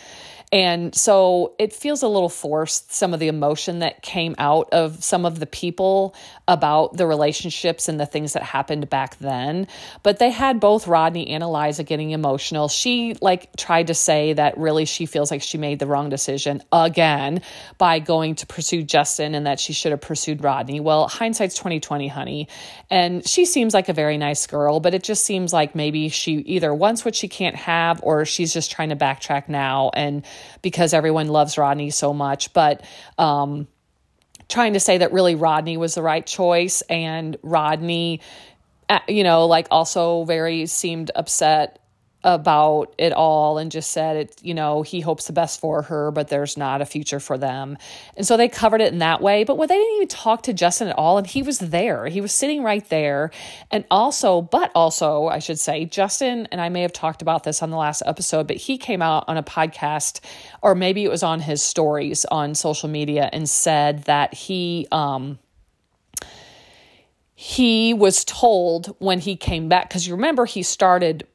And 0.54 0.94
so 0.94 1.56
it 1.58 1.72
feels 1.72 2.04
a 2.04 2.06
little 2.06 2.28
forced, 2.28 2.92
some 2.92 3.12
of 3.12 3.18
the 3.18 3.26
emotion 3.26 3.80
that 3.80 4.02
came 4.02 4.36
out 4.38 4.68
of 4.70 5.02
some 5.02 5.26
of 5.26 5.40
the 5.40 5.46
people 5.46 6.14
about 6.46 6.96
the 6.96 7.08
relationships 7.08 7.88
and 7.88 7.98
the 7.98 8.06
things 8.06 8.34
that 8.34 8.44
happened 8.44 8.88
back 8.88 9.18
then. 9.18 9.66
But 10.04 10.20
they 10.20 10.30
had 10.30 10.60
both 10.60 10.86
Rodney 10.86 11.30
and 11.30 11.42
Eliza 11.42 11.82
getting 11.82 12.12
emotional. 12.12 12.68
She 12.68 13.16
like 13.20 13.56
tried 13.56 13.88
to 13.88 13.94
say 13.94 14.34
that 14.34 14.56
really 14.56 14.84
she 14.84 15.06
feels 15.06 15.32
like 15.32 15.42
she 15.42 15.58
made 15.58 15.80
the 15.80 15.88
wrong 15.88 16.08
decision 16.08 16.62
again 16.70 17.42
by 17.76 17.98
going 17.98 18.36
to 18.36 18.46
pursue 18.46 18.84
Justin 18.84 19.34
and 19.34 19.48
that 19.48 19.58
she 19.58 19.72
should 19.72 19.90
have 19.90 20.02
pursued 20.02 20.44
Rodney. 20.44 20.78
Well, 20.78 21.08
hindsight's 21.08 21.56
2020, 21.56 22.06
honey. 22.06 22.46
And 22.90 23.26
she 23.26 23.44
seems 23.44 23.74
like 23.74 23.88
a 23.88 23.92
very 23.92 24.18
nice 24.18 24.46
girl, 24.46 24.78
but 24.78 24.94
it 24.94 25.02
just 25.02 25.24
seems 25.24 25.52
like 25.52 25.74
maybe 25.74 26.10
she 26.10 26.34
either 26.34 26.72
wants 26.72 27.04
what 27.04 27.16
she 27.16 27.26
can't 27.26 27.56
have 27.56 27.98
or 28.04 28.24
she's 28.24 28.52
just 28.52 28.70
trying 28.70 28.90
to 28.90 28.96
backtrack 28.96 29.48
now 29.48 29.90
and 29.94 30.24
because 30.62 30.94
everyone 30.94 31.28
loves 31.28 31.58
Rodney 31.58 31.90
so 31.90 32.12
much. 32.12 32.52
But 32.52 32.84
um 33.18 33.68
trying 34.48 34.74
to 34.74 34.80
say 34.80 34.98
that 34.98 35.12
really 35.12 35.34
Rodney 35.34 35.76
was 35.76 35.94
the 35.94 36.02
right 36.02 36.26
choice 36.26 36.82
and 36.82 37.36
Rodney 37.42 38.20
uh, 38.88 39.00
you 39.08 39.24
know 39.24 39.46
like 39.46 39.68
also 39.70 40.24
very 40.24 40.66
seemed 40.66 41.10
upset 41.14 41.78
about 42.24 42.94
it 42.96 43.12
all 43.12 43.58
and 43.58 43.70
just 43.70 43.90
said 43.90 44.16
it 44.16 44.40
you 44.42 44.54
know 44.54 44.82
he 44.82 45.00
hopes 45.00 45.26
the 45.26 45.32
best 45.32 45.60
for 45.60 45.82
her 45.82 46.10
but 46.10 46.28
there's 46.28 46.56
not 46.56 46.80
a 46.80 46.86
future 46.86 47.20
for 47.20 47.36
them. 47.38 47.76
And 48.16 48.26
so 48.26 48.36
they 48.36 48.48
covered 48.48 48.80
it 48.80 48.92
in 48.92 48.98
that 49.00 49.20
way 49.20 49.44
but 49.44 49.56
they 49.56 49.76
didn't 49.76 49.96
even 49.96 50.08
talk 50.08 50.42
to 50.44 50.52
justin 50.52 50.88
at 50.88 50.96
all 50.96 51.18
and 51.18 51.26
he 51.26 51.42
was 51.42 51.58
there. 51.58 52.06
He 52.06 52.20
was 52.20 52.32
sitting 52.32 52.62
right 52.62 52.88
there. 52.88 53.30
And 53.70 53.84
also 53.90 54.40
but 54.40 54.72
also 54.74 55.26
i 55.26 55.38
should 55.38 55.58
say 55.58 55.84
justin 55.84 56.48
and 56.50 56.60
i 56.60 56.68
may 56.68 56.82
have 56.82 56.92
talked 56.92 57.22
about 57.22 57.44
this 57.44 57.62
on 57.62 57.70
the 57.70 57.76
last 57.76 58.02
episode 58.06 58.46
but 58.46 58.56
he 58.56 58.78
came 58.78 59.02
out 59.02 59.24
on 59.28 59.36
a 59.36 59.42
podcast 59.42 60.20
or 60.62 60.74
maybe 60.74 61.04
it 61.04 61.10
was 61.10 61.22
on 61.22 61.40
his 61.40 61.62
stories 61.62 62.24
on 62.26 62.54
social 62.54 62.88
media 62.88 63.28
and 63.32 63.48
said 63.48 64.04
that 64.04 64.32
he 64.32 64.88
um 64.90 65.38
he 67.34 67.92
was 67.92 68.24
told 68.24 68.94
when 68.98 69.18
he 69.18 69.36
came 69.36 69.68
back 69.68 69.88
because 69.88 70.06
you 70.06 70.14
remember 70.14 70.46
he 70.46 70.62
started 70.62 71.26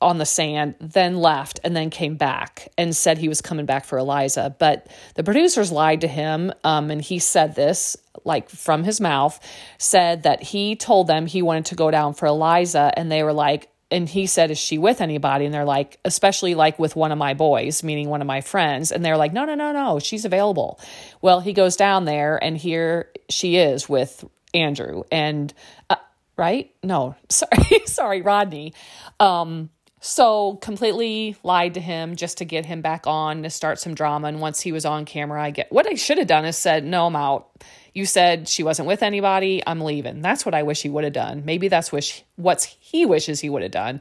on 0.00 0.18
the 0.18 0.26
sand, 0.26 0.74
then 0.80 1.16
left, 1.16 1.60
and 1.62 1.76
then 1.76 1.90
came 1.90 2.16
back 2.16 2.68
and 2.78 2.96
said 2.96 3.18
he 3.18 3.28
was 3.28 3.40
coming 3.40 3.66
back 3.66 3.84
for 3.84 3.98
Eliza. 3.98 4.54
But 4.58 4.86
the 5.14 5.24
producers 5.24 5.70
lied 5.70 6.00
to 6.00 6.08
him, 6.08 6.52
um, 6.64 6.90
and 6.90 7.02
he 7.02 7.18
said 7.18 7.54
this, 7.54 7.96
like 8.24 8.48
from 8.48 8.84
his 8.84 9.00
mouth, 9.00 9.38
said 9.78 10.22
that 10.22 10.42
he 10.42 10.76
told 10.76 11.06
them 11.06 11.26
he 11.26 11.42
wanted 11.42 11.66
to 11.66 11.74
go 11.74 11.90
down 11.90 12.14
for 12.14 12.26
Eliza, 12.26 12.92
and 12.96 13.12
they 13.12 13.22
were 13.22 13.32
like, 13.32 13.68
and 13.90 14.08
he 14.08 14.26
said, 14.26 14.50
Is 14.50 14.58
she 14.58 14.78
with 14.78 15.00
anybody? 15.00 15.44
And 15.44 15.52
they're 15.52 15.64
like, 15.64 15.98
especially 16.04 16.54
like 16.54 16.78
with 16.78 16.96
one 16.96 17.12
of 17.12 17.18
my 17.18 17.34
boys, 17.34 17.82
meaning 17.82 18.08
one 18.08 18.20
of 18.20 18.26
my 18.26 18.40
friends. 18.40 18.92
And 18.92 19.04
they're 19.04 19.16
like, 19.16 19.32
No, 19.32 19.44
no, 19.44 19.54
no, 19.54 19.72
no, 19.72 19.98
she's 19.98 20.24
available. 20.24 20.78
Well, 21.20 21.40
he 21.40 21.52
goes 21.52 21.76
down 21.76 22.04
there, 22.04 22.42
and 22.42 22.56
here 22.56 23.10
she 23.28 23.56
is 23.56 23.88
with 23.88 24.24
Andrew. 24.54 25.02
And, 25.10 25.52
uh, 25.88 25.96
right? 26.36 26.72
No, 26.82 27.16
sorry, 27.28 27.80
sorry, 27.86 28.22
Rodney. 28.22 28.74
Um, 29.18 29.70
so 30.00 30.56
completely 30.56 31.36
lied 31.42 31.74
to 31.74 31.80
him 31.80 32.16
just 32.16 32.38
to 32.38 32.46
get 32.46 32.64
him 32.64 32.80
back 32.80 33.06
on 33.06 33.42
to 33.42 33.50
start 33.50 33.78
some 33.78 33.94
drama. 33.94 34.28
And 34.28 34.40
once 34.40 34.60
he 34.60 34.72
was 34.72 34.86
on 34.86 35.04
camera, 35.04 35.42
I 35.42 35.50
get 35.50 35.70
what 35.70 35.86
I 35.86 35.94
should 35.94 36.18
have 36.18 36.26
done 36.26 36.46
is 36.46 36.56
said, 36.56 36.84
No, 36.84 37.06
I'm 37.06 37.16
out. 37.16 37.50
You 37.92 38.06
said 38.06 38.48
she 38.48 38.62
wasn't 38.62 38.88
with 38.88 39.02
anybody. 39.02 39.62
I'm 39.66 39.80
leaving. 39.80 40.22
That's 40.22 40.46
what 40.46 40.54
I 40.54 40.62
wish 40.62 40.82
he 40.82 40.88
would 40.88 41.04
have 41.04 41.12
done. 41.12 41.44
Maybe 41.44 41.68
that's 41.68 41.92
wish 41.92 42.24
what's 42.36 42.64
he 42.64 43.04
wishes 43.04 43.40
he 43.40 43.50
would 43.50 43.62
have 43.62 43.72
done. 43.72 44.00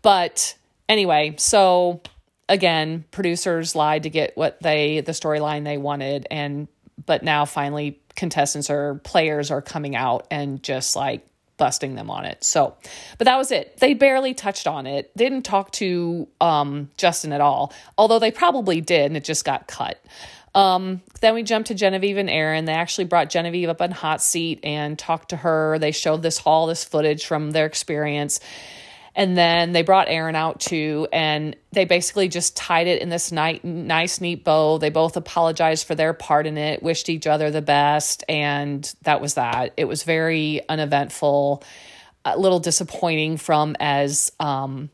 But 0.00 0.54
anyway, 0.88 1.34
so 1.38 2.02
again, 2.48 3.04
producers 3.10 3.74
lied 3.74 4.04
to 4.04 4.10
get 4.10 4.36
what 4.36 4.60
they 4.62 5.00
the 5.00 5.12
storyline 5.12 5.64
they 5.64 5.78
wanted 5.78 6.26
and 6.30 6.68
but 7.04 7.24
now 7.24 7.46
finally 7.46 8.00
contestants 8.14 8.70
or 8.70 8.96
players 9.02 9.50
are 9.50 9.62
coming 9.62 9.96
out 9.96 10.26
and 10.30 10.62
just 10.62 10.94
like 10.94 11.26
busting 11.56 11.94
them 11.94 12.10
on 12.10 12.24
it. 12.24 12.42
So, 12.42 12.76
but 13.18 13.26
that 13.26 13.36
was 13.36 13.50
it. 13.50 13.78
They 13.78 13.94
barely 13.94 14.34
touched 14.34 14.66
on 14.66 14.86
it. 14.86 15.16
Didn't 15.16 15.42
talk 15.42 15.70
to 15.72 16.28
um, 16.40 16.90
Justin 16.96 17.32
at 17.32 17.40
all, 17.40 17.72
although 17.96 18.18
they 18.18 18.30
probably 18.30 18.80
did, 18.80 19.06
and 19.06 19.16
it 19.16 19.24
just 19.24 19.44
got 19.44 19.66
cut. 19.66 20.02
Um, 20.54 21.00
then 21.20 21.34
we 21.34 21.42
jumped 21.42 21.68
to 21.68 21.74
Genevieve 21.74 22.18
and 22.18 22.28
Aaron. 22.28 22.66
They 22.66 22.74
actually 22.74 23.04
brought 23.04 23.30
Genevieve 23.30 23.68
up 23.68 23.80
on 23.80 23.90
hot 23.90 24.20
seat 24.20 24.60
and 24.62 24.98
talked 24.98 25.30
to 25.30 25.36
her. 25.36 25.78
They 25.78 25.92
showed 25.92 26.22
this 26.22 26.42
all 26.44 26.66
this 26.66 26.84
footage 26.84 27.24
from 27.24 27.52
their 27.52 27.66
experience. 27.66 28.40
And 29.14 29.36
then 29.36 29.72
they 29.72 29.82
brought 29.82 30.08
Aaron 30.08 30.34
out 30.34 30.60
too, 30.60 31.06
and 31.12 31.54
they 31.72 31.84
basically 31.84 32.28
just 32.28 32.56
tied 32.56 32.86
it 32.86 33.02
in 33.02 33.10
this 33.10 33.30
nice, 33.30 33.60
nice, 33.62 34.22
neat 34.22 34.42
bow. 34.42 34.78
They 34.78 34.88
both 34.88 35.18
apologized 35.18 35.86
for 35.86 35.94
their 35.94 36.14
part 36.14 36.46
in 36.46 36.56
it, 36.56 36.82
wished 36.82 37.10
each 37.10 37.26
other 37.26 37.50
the 37.50 37.60
best, 37.60 38.24
and 38.26 38.90
that 39.02 39.20
was 39.20 39.34
that. 39.34 39.74
It 39.76 39.84
was 39.84 40.02
very 40.02 40.66
uneventful, 40.66 41.62
a 42.24 42.38
little 42.38 42.60
disappointing 42.60 43.36
from 43.36 43.76
as 43.78 44.32
um, 44.40 44.88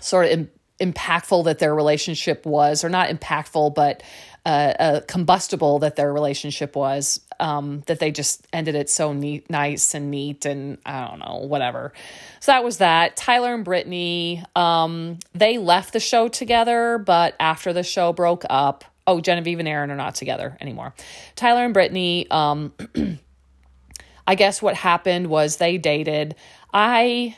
sort 0.00 0.26
of 0.26 0.32
Im- 0.32 0.50
impactful 0.80 1.44
that 1.44 1.58
their 1.58 1.74
relationship 1.74 2.46
was, 2.46 2.84
or 2.84 2.88
not 2.88 3.08
impactful, 3.08 3.74
but 3.74 4.02
uh, 4.46 5.00
combustible 5.06 5.80
that 5.80 5.96
their 5.96 6.12
relationship 6.12 6.76
was. 6.76 7.20
Um, 7.38 7.82
that 7.86 8.00
they 8.00 8.10
just 8.10 8.46
ended 8.52 8.74
it 8.74 8.90
so 8.90 9.14
neat, 9.14 9.48
nice 9.48 9.94
and 9.94 10.10
neat, 10.10 10.44
and 10.44 10.76
I 10.84 11.06
don't 11.08 11.20
know, 11.20 11.46
whatever. 11.46 11.94
So 12.40 12.52
that 12.52 12.62
was 12.62 12.78
that. 12.78 13.16
Tyler 13.16 13.54
and 13.54 13.64
Brittany, 13.64 14.44
um, 14.54 15.18
they 15.34 15.56
left 15.56 15.94
the 15.94 16.00
show 16.00 16.28
together, 16.28 16.98
but 16.98 17.36
after 17.40 17.72
the 17.72 17.82
show 17.82 18.12
broke 18.12 18.44
up, 18.50 18.84
oh, 19.06 19.20
Genevieve 19.20 19.58
and 19.58 19.68
Aaron 19.68 19.90
are 19.90 19.96
not 19.96 20.14
together 20.14 20.56
anymore. 20.60 20.94
Tyler 21.34 21.64
and 21.64 21.72
Brittany, 21.72 22.30
um, 22.30 22.72
I 24.26 24.34
guess 24.34 24.60
what 24.60 24.74
happened 24.76 25.28
was 25.28 25.56
they 25.56 25.78
dated. 25.78 26.36
I, 26.72 27.36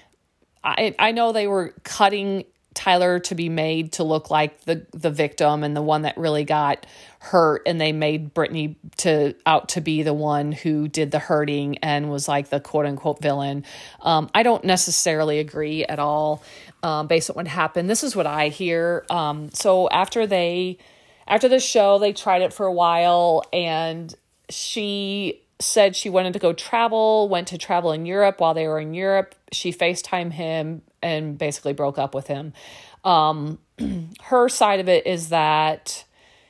I, 0.65 0.95
I 0.99 1.13
know 1.13 1.33
they 1.33 1.47
were 1.47 1.75
cutting 1.85 2.45
Tyler 2.75 3.19
to 3.21 3.35
be 3.35 3.49
made 3.49 3.93
to 3.93 4.05
look 4.05 4.31
like 4.31 4.63
the 4.63 4.87
the 4.93 5.11
victim 5.11 5.63
and 5.63 5.77
the 5.77 5.83
one 5.83 6.03
that 6.03 6.17
really 6.17 6.45
got 6.45 6.87
hurt 7.19 7.63
and 7.67 7.81
they 7.81 7.93
made 7.93 8.35
Brittany 8.35 8.77
to 8.99 9.35
out 9.47 9.71
to 9.71 9.81
be 9.81 10.03
the 10.03 10.15
one 10.15 10.53
who 10.53 10.89
did 10.89 11.11
the 11.11 11.19
hurting 11.19 11.79
and 11.79 12.11
was 12.11 12.29
like 12.29 12.49
the 12.49 12.61
quote 12.61 12.87
unquote 12.87 13.21
villain. 13.21 13.65
Um, 14.01 14.31
I 14.35 14.43
don't 14.43 14.65
necessarily 14.65 15.39
agree 15.39 15.85
at 15.85 15.99
all 15.99 16.43
um, 16.83 17.07
based 17.07 17.31
on 17.31 17.37
what 17.37 17.47
happened. 17.47 17.89
This 17.89 18.03
is 18.03 18.17
what 18.17 18.27
I 18.27 18.49
hear. 18.49 19.05
Um, 19.11 19.51
so 19.53 19.89
after 19.91 20.27
they 20.27 20.79
after 21.27 21.49
the 21.49 21.61
show, 21.61 21.99
they 21.99 22.13
tried 22.13 22.43
it 22.43 22.53
for 22.53 22.67
a 22.67 22.73
while 22.73 23.45
and 23.53 24.15
she 24.49 25.43
said 25.61 25.95
she 25.95 26.11
wanted 26.11 26.33
to 26.33 26.39
go 26.39 26.53
travel, 26.53 27.29
went 27.29 27.49
to 27.49 27.59
travel 27.59 27.93
in 27.93 28.05
Europe 28.05 28.41
while 28.41 28.55
they 28.55 28.67
were 28.67 28.81
in 28.81 28.95
Europe. 28.95 29.35
She 29.53 29.73
FaceTime 29.73 30.33
him 30.33 30.83
and 31.03 31.37
basically 31.39 31.73
broke 31.73 31.99
up 31.99 32.15
with 32.15 32.27
him. 32.27 32.53
Um, 33.05 33.59
her 34.25 34.49
side 34.49 34.81
of 34.81 34.89
it 34.89 35.07
is 35.07 35.31
that 35.31 36.05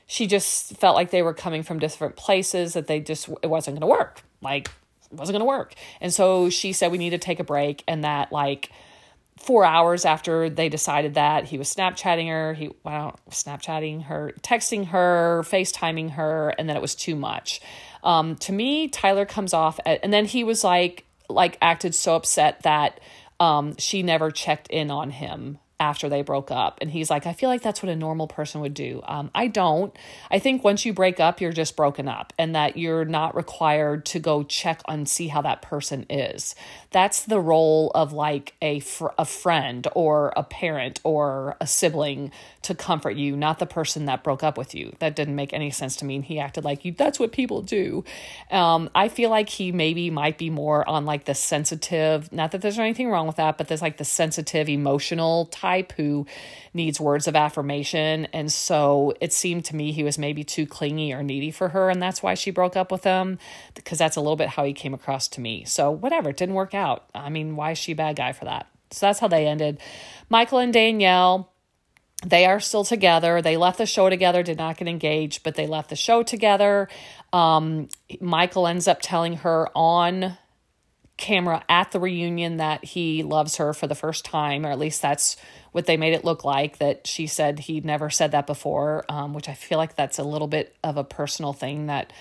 she 0.07 0.27
just 0.27 0.77
felt 0.77 0.95
like 0.95 1.11
they 1.11 1.23
were 1.23 1.35
coming 1.35 1.63
from 1.63 1.79
different 1.79 2.17
places, 2.17 2.75
that 2.75 2.87
they 2.87 3.01
just, 3.01 3.29
it 3.43 3.49
wasn't 3.49 3.79
going 3.79 3.89
to 3.89 3.99
work. 3.99 4.23
Like, 4.43 4.69
it 5.11 5.17
wasn't 5.19 5.35
going 5.35 5.41
to 5.41 5.47
work. 5.47 5.75
And 6.01 6.13
so 6.13 6.51
she 6.51 6.73
said, 6.73 6.93
we 6.93 6.99
need 6.99 7.11
to 7.11 7.19
take 7.19 7.41
a 7.41 7.45
break. 7.45 7.83
And 7.89 8.05
that, 8.05 8.31
like, 8.31 8.71
four 9.39 9.65
hours 9.65 10.05
after 10.05 10.49
they 10.51 10.69
decided 10.69 11.15
that 11.15 11.45
he 11.45 11.59
was 11.59 11.73
Snapchatting 11.73 12.29
her, 12.29 12.55
he, 12.55 12.71
well, 12.85 13.19
Snapchatting 13.31 14.05
her, 14.05 14.33
texting 14.43 14.87
her, 14.89 15.43
FaceTiming 15.47 16.11
her, 16.11 16.51
and 16.59 16.69
then 16.69 16.77
it 16.77 16.83
was 16.83 16.95
too 16.95 17.17
much. 17.17 17.61
Um, 18.05 18.37
to 18.37 18.53
me, 18.53 18.89
Tyler 18.89 19.27
comes 19.27 19.55
off, 19.55 19.81
at, 19.87 20.01
and 20.03 20.13
then 20.13 20.27
he 20.27 20.45
was 20.45 20.63
like, 20.63 21.05
like 21.29 21.57
acted 21.63 21.95
so 21.95 22.15
upset 22.15 22.63
that 22.63 23.01
um, 23.43 23.75
she 23.77 24.05
never 24.05 24.31
checked 24.31 24.69
in 24.69 24.91
on 24.91 25.11
him 25.11 25.59
after 25.83 26.09
they 26.09 26.23
broke 26.23 26.53
up. 26.53 26.79
And 26.81 26.93
he's 26.93 27.11
like, 27.11 27.27
I 27.27 27.33
feel 27.33 27.49
like 27.49 27.61
that's 27.61 27.83
what 27.83 27.91
a 27.91 27.97
normal 27.97 28.29
person 28.29 28.61
would 28.61 28.73
do. 28.73 29.03
Um, 29.05 29.33
I 29.35 29.49
don't. 29.49 29.93
I 30.31 30.39
think 30.39 30.63
once 30.63 30.87
you 30.87 30.93
break 30.93 31.19
up, 31.19 31.41
you're 31.41 31.51
just 31.51 31.75
broken 31.75 32.07
up 32.07 32.33
and 32.39 32.55
that 32.55 32.77
you're 32.77 33.05
not 33.05 33.35
required 33.35 34.05
to 34.07 34.21
go 34.21 34.45
check 34.45 34.81
on 34.85 35.07
see 35.07 35.27
how 35.27 35.43
that 35.43 35.61
person 35.61 36.07
is. 36.09 36.55
That's 36.93 37.25
the 37.25 37.41
role 37.41 37.91
of 37.97 38.13
like 38.13 38.55
a, 38.63 38.79
fr- 38.79 39.09
a 39.19 39.25
friend 39.25 39.89
or 39.97 40.33
a 40.37 40.45
parent 40.45 41.01
or 41.03 41.57
a 41.61 41.67
sibling 41.67 42.31
to 42.63 42.77
comfort 42.77 43.17
you, 43.17 43.37
not 43.37 43.59
the 43.59 43.67
person 43.67 44.05
that 44.05 44.23
broke 44.23 44.45
up 44.45 44.57
with 44.57 44.77
you. 44.77 44.95
That 45.01 45.17
didn't 45.17 45.35
make 45.35 45.53
any 45.53 45.73
sense 45.73 45.97
to 45.97 46.05
me. 46.05 46.15
And 46.15 46.25
he 46.25 46.39
acted 46.39 46.63
like 46.63 46.85
you, 46.85 46.93
that's 46.93 47.19
what 47.19 47.33
people 47.33 47.61
do. 47.61 48.05
Um, 48.53 48.89
I 48.95 49.09
feel 49.09 49.31
like 49.31 49.49
he 49.49 49.73
maybe 49.73 50.11
might 50.11 50.39
be 50.39 50.49
more 50.49 50.89
on 50.89 51.05
like 51.07 51.25
the 51.25 51.35
sensitive, 51.35 52.33
not 52.33 52.53
that 52.53 52.63
there's 52.63 52.79
anything 52.79 53.09
wrong 53.09 53.27
with 53.27 53.37
that, 53.37 53.59
but 53.59 53.67
there's 53.67 53.83
like 53.83 53.97
the 53.97 54.05
sensitive 54.05 54.69
emotional 54.69 55.47
type 55.47 55.72
type 55.73 55.93
who 55.97 56.27
needs 56.75 57.01
words 57.01 57.27
of 57.27 57.37
affirmation. 57.37 58.27
And 58.33 58.53
so 58.53 59.15
it 59.21 59.33
seemed 59.33 59.65
to 59.67 59.77
me 59.77 59.93
he 59.93 60.05
was 60.05 60.19
maybe 60.19 60.45
too 60.45 60.67
clingy 60.67 61.13
or 61.13 61.23
needy 61.23 61.51
for 61.51 61.69
her. 61.71 61.91
And 61.91 62.03
that's 62.03 62.23
why 62.23 62.35
she 62.35 62.51
broke 62.51 62.77
up 62.77 62.93
with 62.93 63.05
him, 63.05 63.39
because 63.75 63.99
that's 63.99 64.17
a 64.17 64.21
little 64.21 64.37
bit 64.37 64.49
how 64.49 64.65
he 64.65 64.73
came 64.73 64.95
across 64.95 65.29
to 65.29 65.41
me. 65.41 65.65
So 65.65 65.91
whatever, 65.91 66.31
it 66.31 66.37
didn't 66.37 66.55
work 66.55 66.75
out. 66.75 67.05
I 67.15 67.31
mean, 67.31 67.57
why 67.57 67.71
is 67.73 67.79
she 67.79 67.93
a 67.93 67.97
bad 67.97 68.17
guy 68.17 68.33
for 68.33 68.45
that? 68.45 68.67
So 68.91 69.07
that's 69.07 69.21
how 69.21 69.29
they 69.29 69.47
ended. 69.47 69.81
Michael 70.29 70.59
and 70.59 70.73
Danielle. 70.73 71.49
they 72.25 72.47
are 72.47 72.61
still 72.61 72.85
together. 72.85 73.43
They 73.43 73.57
left 73.57 73.79
the 73.79 73.87
show 73.87 74.09
together, 74.09 74.43
did 74.43 74.59
not 74.59 74.77
get 74.77 74.89
engaged, 74.89 75.43
but 75.43 75.55
they 75.55 75.67
left 75.67 75.91
the 75.91 75.97
show 75.97 76.23
together. 76.23 76.89
Um, 77.33 77.89
Michael 78.21 78.67
ends 78.67 78.87
up 78.87 78.99
telling 79.03 79.39
her 79.39 79.69
on 79.75 80.37
camera 81.23 81.63
at 81.69 81.93
the 81.93 82.01
reunion 82.01 82.57
that 82.57 82.85
he 82.85 83.23
loves 83.23 83.57
her 83.57 83.73
for 83.73 83.87
the 83.87 83.95
first 83.95 84.25
time, 84.25 84.67
or 84.67 84.71
at 84.71 84.79
least 84.79 85.01
that's 85.01 85.37
what 85.71 85.87
they 85.87 85.97
made 85.97 86.13
it 86.13 86.25
look 86.25 86.45
like. 86.45 86.79
That 86.79 87.07
she 87.07 87.29
said 87.29 87.61
he'd 87.61 87.85
never 87.85 88.11
said 88.11 88.33
that 88.33 88.47
before, 88.47 89.05
um, 89.09 89.33
which 89.33 89.49
I 89.49 89.55
feel 89.55 89.79
like 89.79 89.95
that's 89.95 90.19
a 90.19 90.25
little 90.25 90.49
bit 90.49 90.75
of 90.83 90.97
a 90.97 91.05
personal 91.05 91.53
thing 91.53 91.87
that 91.87 92.13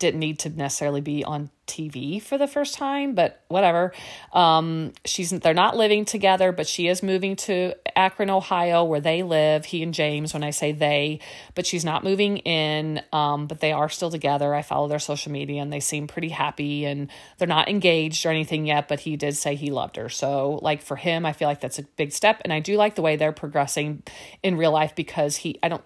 didn't 0.00 0.18
need 0.18 0.40
to 0.40 0.48
necessarily 0.48 1.02
be 1.02 1.22
on 1.22 1.50
TV 1.66 2.20
for 2.20 2.36
the 2.36 2.48
first 2.48 2.74
time, 2.74 3.14
but 3.14 3.44
whatever. 3.48 3.92
Um, 4.32 4.92
she's 5.04 5.30
they're 5.30 5.54
not 5.54 5.76
living 5.76 6.04
together, 6.04 6.50
but 6.50 6.66
she 6.66 6.88
is 6.88 7.02
moving 7.02 7.36
to 7.36 7.74
Akron, 7.94 8.30
Ohio, 8.30 8.82
where 8.82 9.00
they 9.00 9.22
live. 9.22 9.66
He 9.66 9.82
and 9.82 9.94
James, 9.94 10.34
when 10.34 10.42
I 10.42 10.50
say 10.50 10.72
they, 10.72 11.20
but 11.54 11.66
she's 11.66 11.84
not 11.84 12.02
moving 12.02 12.38
in. 12.38 13.02
Um, 13.12 13.46
but 13.46 13.60
they 13.60 13.72
are 13.72 13.88
still 13.88 14.10
together. 14.10 14.52
I 14.54 14.62
follow 14.62 14.88
their 14.88 14.98
social 14.98 15.30
media, 15.30 15.62
and 15.62 15.72
they 15.72 15.80
seem 15.80 16.08
pretty 16.08 16.30
happy, 16.30 16.86
and 16.86 17.08
they're 17.38 17.46
not 17.46 17.68
engaged 17.68 18.26
or 18.26 18.30
anything 18.30 18.66
yet. 18.66 18.88
But 18.88 19.00
he 19.00 19.16
did 19.16 19.36
say 19.36 19.54
he 19.54 19.70
loved 19.70 19.96
her, 19.96 20.08
so 20.08 20.58
like 20.62 20.82
for 20.82 20.96
him, 20.96 21.24
I 21.24 21.32
feel 21.32 21.46
like 21.46 21.60
that's 21.60 21.78
a 21.78 21.82
big 21.82 22.12
step, 22.12 22.40
and 22.42 22.52
I 22.52 22.60
do 22.60 22.76
like 22.76 22.96
the 22.96 23.02
way 23.02 23.16
they're 23.16 23.32
progressing 23.32 24.02
in 24.42 24.56
real 24.56 24.72
life 24.72 24.96
because 24.96 25.36
he, 25.36 25.58
I 25.62 25.68
don't 25.68 25.84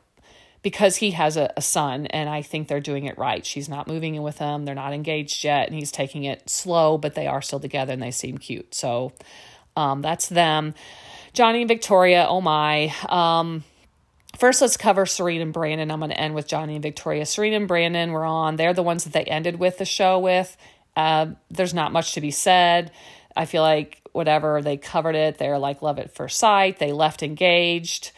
because 0.65 0.97
he 0.97 1.11
has 1.13 1.37
a, 1.37 1.53
a 1.59 1.63
son 1.63 2.07
and 2.07 2.29
I 2.29 2.41
think 2.41 2.67
they're 2.67 2.81
doing 2.81 3.05
it 3.05 3.19
right. 3.19 3.45
She's 3.45 3.69
not 3.69 3.87
moving 3.87 4.15
in 4.15 4.23
with 4.23 4.39
him. 4.39 4.65
They're 4.65 4.75
not 4.75 4.95
engaged 4.95 5.45
yet 5.45 5.69
and 5.69 5.77
he's 5.77 5.93
taking 5.93 6.25
it 6.25 6.49
slow, 6.49 6.97
but 6.97 7.15
they 7.15 7.29
are 7.29 7.43
still 7.43 7.61
together 7.61 7.93
and 7.93 8.03
they 8.03 8.11
seem 8.11 8.39
cute. 8.39 8.75
So 8.75 9.13
um, 9.77 10.01
that's 10.01 10.29
them. 10.29 10.75
Johnny 11.35 11.61
and 11.61 11.69
Victoria, 11.69 12.27
oh 12.27 12.41
my. 12.41 12.95
Um, 13.11 13.63
first, 14.39 14.63
let's 14.63 14.79
cover 14.79 15.05
Serena 15.05 15.43
and 15.43 15.53
Brandon. 15.53 15.91
I'm 15.91 16.01
going 16.01 16.11
to 16.11 16.19
end 16.19 16.35
with 16.35 16.49
Johnny 16.49 16.77
and 16.77 16.83
Victoria. 16.83 17.27
Serena 17.27 17.57
and 17.57 17.69
Brandon 17.69 18.11
were 18.11 18.25
on. 18.25 18.57
They're 18.57 18.73
the 18.73 18.83
ones 18.83 19.05
that 19.05 19.13
they 19.13 19.25
ended 19.25 19.59
with 19.59 19.77
the 19.77 19.85
show 19.85 20.19
with. 20.19 20.57
Uh, 20.97 21.27
there's 21.51 21.75
not 21.75 21.93
much 21.93 22.15
to 22.15 22.23
be 22.23 22.31
said. 22.31 22.91
I 23.37 23.45
feel 23.45 23.63
like 23.63 24.01
whatever 24.13 24.63
they 24.63 24.79
covered 24.79 25.15
it, 25.15 25.37
they're 25.37 25.59
like 25.59 25.83
love 25.83 25.99
at 25.99 26.15
first 26.15 26.39
sight. 26.39 26.79
They 26.79 26.93
left 26.93 27.23
engaged 27.23 28.13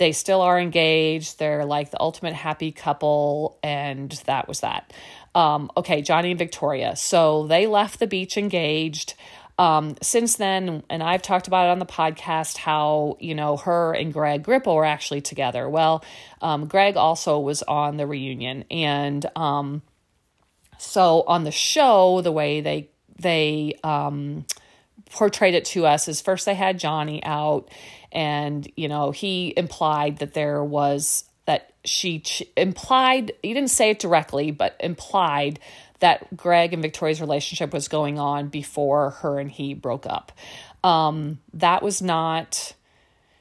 they 0.00 0.12
still 0.12 0.40
are 0.40 0.58
engaged. 0.58 1.38
They're 1.38 1.66
like 1.66 1.90
the 1.90 2.00
ultimate 2.00 2.32
happy 2.32 2.72
couple, 2.72 3.58
and 3.62 4.10
that 4.24 4.48
was 4.48 4.60
that. 4.60 4.92
Um, 5.34 5.70
okay, 5.76 6.00
Johnny 6.00 6.30
and 6.30 6.38
Victoria. 6.38 6.96
So 6.96 7.46
they 7.46 7.66
left 7.66 7.98
the 8.00 8.06
beach 8.06 8.38
engaged. 8.38 9.12
Um, 9.58 9.96
since 10.00 10.36
then, 10.36 10.82
and 10.88 11.02
I've 11.02 11.20
talked 11.20 11.48
about 11.48 11.68
it 11.68 11.72
on 11.72 11.80
the 11.80 11.86
podcast 11.86 12.56
how, 12.56 13.18
you 13.20 13.34
know, 13.34 13.58
her 13.58 13.92
and 13.92 14.10
Greg 14.10 14.42
Grippo 14.42 14.74
were 14.74 14.86
actually 14.86 15.20
together. 15.20 15.68
Well, 15.68 16.02
um, 16.40 16.66
Greg 16.66 16.96
also 16.96 17.38
was 17.38 17.62
on 17.62 17.98
the 17.98 18.06
reunion. 18.06 18.64
And 18.70 19.24
um, 19.36 19.82
so 20.78 21.24
on 21.26 21.44
the 21.44 21.50
show, 21.50 22.22
the 22.22 22.32
way 22.32 22.62
they, 22.62 22.88
they, 23.18 23.78
um, 23.84 24.46
portrayed 25.10 25.54
it 25.54 25.66
to 25.66 25.84
us 25.84 26.08
is 26.08 26.20
first 26.20 26.46
they 26.46 26.54
had 26.54 26.78
Johnny 26.78 27.22
out 27.22 27.68
and 28.12 28.70
you 28.76 28.88
know 28.88 29.10
he 29.10 29.52
implied 29.56 30.18
that 30.18 30.34
there 30.34 30.62
was 30.62 31.24
that 31.46 31.72
she 31.84 32.20
ch- 32.20 32.42
implied 32.56 33.32
he 33.42 33.54
didn't 33.54 33.70
say 33.70 33.90
it 33.90 33.98
directly 33.98 34.50
but 34.50 34.76
implied 34.80 35.58
that 36.00 36.34
Greg 36.36 36.72
and 36.72 36.82
Victoria's 36.82 37.20
relationship 37.20 37.72
was 37.72 37.88
going 37.88 38.18
on 38.18 38.48
before 38.48 39.10
her 39.10 39.38
and 39.38 39.50
he 39.50 39.74
broke 39.74 40.06
up. 40.06 40.32
Um, 40.82 41.38
that 41.54 41.82
was 41.82 42.02
not 42.02 42.74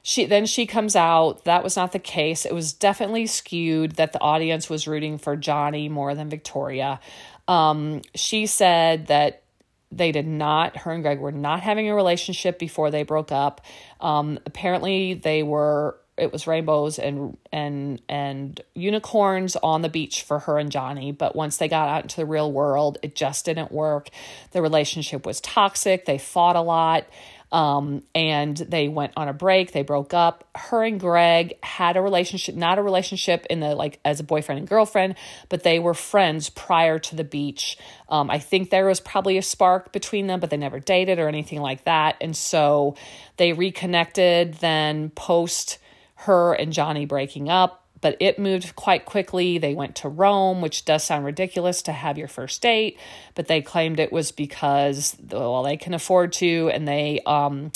she 0.02 0.26
then 0.26 0.46
she 0.46 0.66
comes 0.66 0.96
out. 0.96 1.46
That 1.46 1.64
was 1.64 1.76
not 1.76 1.92
the 1.92 2.00
case. 2.00 2.46
It 2.46 2.54
was 2.54 2.74
definitely 2.74 3.28
skewed 3.28 3.94
that 3.94 4.14
the 4.14 4.22
audience 4.22 4.70
was 4.70 4.88
rooting 4.88 5.18
for 5.18 5.36
johnny 5.36 5.90
more 5.90 6.16
than 6.16 6.30
victoria. 6.30 7.00
Um, 7.48 8.02
she 8.16 8.46
said 8.46 9.08
that 9.08 9.44
they 9.91 10.12
did 10.12 10.27
not 10.27 10.77
her 10.77 10.91
and 10.91 11.03
greg 11.03 11.19
were 11.19 11.31
not 11.31 11.62
having 11.62 11.89
a 11.89 11.96
relationship 11.96 12.60
before 12.60 12.91
they 12.91 13.03
broke 13.03 13.31
up. 13.31 13.62
Um, 14.00 14.39
apparently 14.46 15.15
they 15.15 15.43
were 15.43 15.98
it 16.17 16.31
was 16.34 16.48
rainbows 16.48 17.00
and 17.00 17.38
and 17.51 18.01
and 18.10 18.62
unicorns 18.75 19.55
on 19.55 19.81
the 19.81 19.89
beach 19.89 20.24
for 20.24 20.39
her 20.39 20.60
and 20.60 20.72
Johnny 20.72 21.12
but 21.12 21.36
once 21.36 21.58
they 21.58 21.67
got 21.67 21.89
out 21.89 22.03
into 22.03 22.17
the 22.17 22.25
real 22.25 22.51
world 22.51 22.98
it 23.01 23.15
just 23.15 23.46
didn't 23.46 23.72
work. 23.72 24.10
The 24.51 24.62
relationship 24.62 25.25
was 25.25 25.41
toxic. 25.41 26.05
They 26.05 26.17
fought 26.17 26.55
a 26.55 26.62
lot 26.62 27.08
um, 27.51 28.03
and 28.13 28.56
they 28.56 28.88
went 28.88 29.13
on 29.18 29.27
a 29.27 29.34
break. 29.34 29.72
They 29.72 29.82
broke 29.82 30.13
up. 30.13 30.48
Her 30.56 30.84
and 30.84 31.00
Greg 31.00 31.53
had 31.63 31.98
a 31.98 32.01
relationship, 32.01 32.56
not 32.56 32.77
a 32.77 32.84
relationship 32.84 33.46
in 33.50 33.60
the 33.60 33.75
like 33.75 34.00
as 34.06 34.20
a 34.20 34.24
boyfriend 34.24 34.60
and 34.60 34.68
girlfriend, 34.68 35.15
but 35.50 35.63
they 35.63 35.79
were 35.79 35.94
friends 35.94 36.50
prior 36.50 37.00
to 37.00 37.15
the 37.15 37.24
beach. 37.24 37.77
Um, 38.08 38.29
I 38.29 38.39
think 38.39 38.70
there 38.70 38.86
was 38.86 39.00
probably 39.00 39.38
a 39.38 39.41
spark 39.41 39.91
between 39.91 40.28
them, 40.28 40.39
but 40.39 40.50
they 40.50 40.58
never 40.58 40.80
dated 40.80 41.19
or 41.19 41.28
anything 41.28 41.62
like 41.62 41.86
that. 41.86 42.17
And 42.21 42.36
so 42.36 42.95
they 43.38 43.54
reconnected 43.54 44.56
then 44.56 45.10
post 45.10 45.80
her 46.15 46.54
and 46.54 46.74
Johnny 46.74 47.06
breaking 47.06 47.50
up 47.50 47.86
but 48.02 48.18
it 48.20 48.40
moved 48.40 48.76
quite 48.76 49.06
quickly. 49.06 49.58
They 49.58 49.74
went 49.74 49.96
to 49.98 50.10
Rome, 50.10 50.62
which 50.62 50.86
does 50.86 51.04
sound 51.04 51.26
ridiculous 51.26 51.82
to 51.84 51.92
have 51.92 52.18
your 52.18 52.28
first 52.28 52.62
date, 52.62 52.98
but 53.36 53.48
they 53.48 53.62
claimed 53.62 54.00
it 54.00 54.12
was 54.12 54.32
because 54.32 55.16
well 55.30 55.64
they 55.64 55.78
can 55.78 55.94
afford 55.94 56.34
to, 56.34 56.70
and 56.74 56.88
they 56.88 57.22
um, 57.26 57.72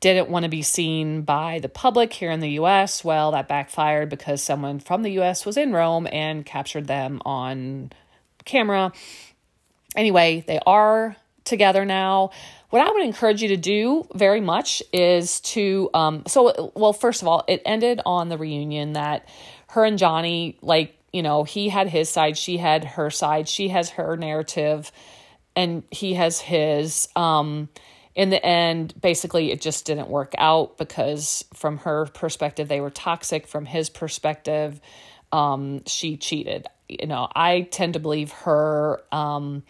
didn't 0.00 0.28
want 0.28 0.42
to 0.42 0.48
be 0.48 0.62
seen 0.62 1.22
by 1.22 1.60
the 1.60 1.68
public 1.68 2.12
here 2.12 2.30
in 2.30 2.40
the 2.40 2.50
U.S. 2.50 3.04
Well, 3.04 3.30
that 3.32 3.48
backfired 3.48 4.10
because 4.10 4.42
someone 4.42 4.80
from 4.80 5.02
the 5.02 5.12
U.S. 5.12 5.46
was 5.46 5.56
in 5.56 5.72
Rome 5.72 6.08
and 6.10 6.44
captured 6.44 6.86
them 6.86 7.22
on 7.24 7.92
camera. 8.44 8.92
Anyway, 9.96 10.42
they 10.46 10.58
are 10.66 11.16
together 11.44 11.84
now. 11.84 12.30
What 12.70 12.86
I 12.86 12.90
would 12.90 13.04
encourage 13.04 13.42
you 13.42 13.48
to 13.48 13.56
do 13.56 14.08
very 14.14 14.40
much 14.40 14.82
is 14.92 15.40
to, 15.40 15.90
um, 15.92 16.24
so, 16.26 16.72
well, 16.74 16.92
first 16.92 17.22
of 17.22 17.28
all, 17.28 17.44
it 17.46 17.60
ended 17.64 18.00
on 18.06 18.28
the 18.28 18.38
reunion 18.38 18.94
that 18.94 19.28
her 19.72 19.84
and 19.84 19.98
Johnny, 19.98 20.58
like, 20.60 20.98
you 21.14 21.22
know, 21.22 21.44
he 21.44 21.70
had 21.70 21.88
his 21.88 22.10
side, 22.10 22.36
she 22.36 22.58
had 22.58 22.84
her 22.84 23.08
side, 23.08 23.48
she 23.48 23.68
has 23.68 23.88
her 23.90 24.18
narrative, 24.18 24.92
and 25.56 25.82
he 25.90 26.12
has 26.12 26.40
his. 26.40 27.08
Um, 27.16 27.70
in 28.14 28.28
the 28.28 28.44
end, 28.44 28.92
basically, 29.00 29.50
it 29.50 29.62
just 29.62 29.86
didn't 29.86 30.08
work 30.08 30.34
out 30.36 30.76
because, 30.76 31.42
from 31.54 31.78
her 31.78 32.04
perspective, 32.04 32.68
they 32.68 32.82
were 32.82 32.90
toxic. 32.90 33.46
From 33.46 33.64
his 33.64 33.88
perspective, 33.88 34.78
um, 35.32 35.82
she 35.86 36.18
cheated. 36.18 36.66
You 36.90 37.06
know, 37.06 37.28
I 37.34 37.62
tend 37.62 37.94
to 37.94 37.98
believe 37.98 38.30
her 38.44 39.00
um, 39.10 39.62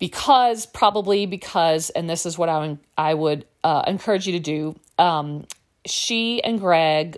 because, 0.00 0.66
probably 0.66 1.26
because, 1.26 1.90
and 1.90 2.10
this 2.10 2.26
is 2.26 2.36
what 2.36 2.48
I, 2.48 2.76
I 2.96 3.14
would 3.14 3.46
uh, 3.62 3.84
encourage 3.86 4.26
you 4.26 4.32
to 4.32 4.40
do. 4.40 4.74
Um, 4.98 5.46
she 5.86 6.42
and 6.42 6.58
Greg 6.58 7.16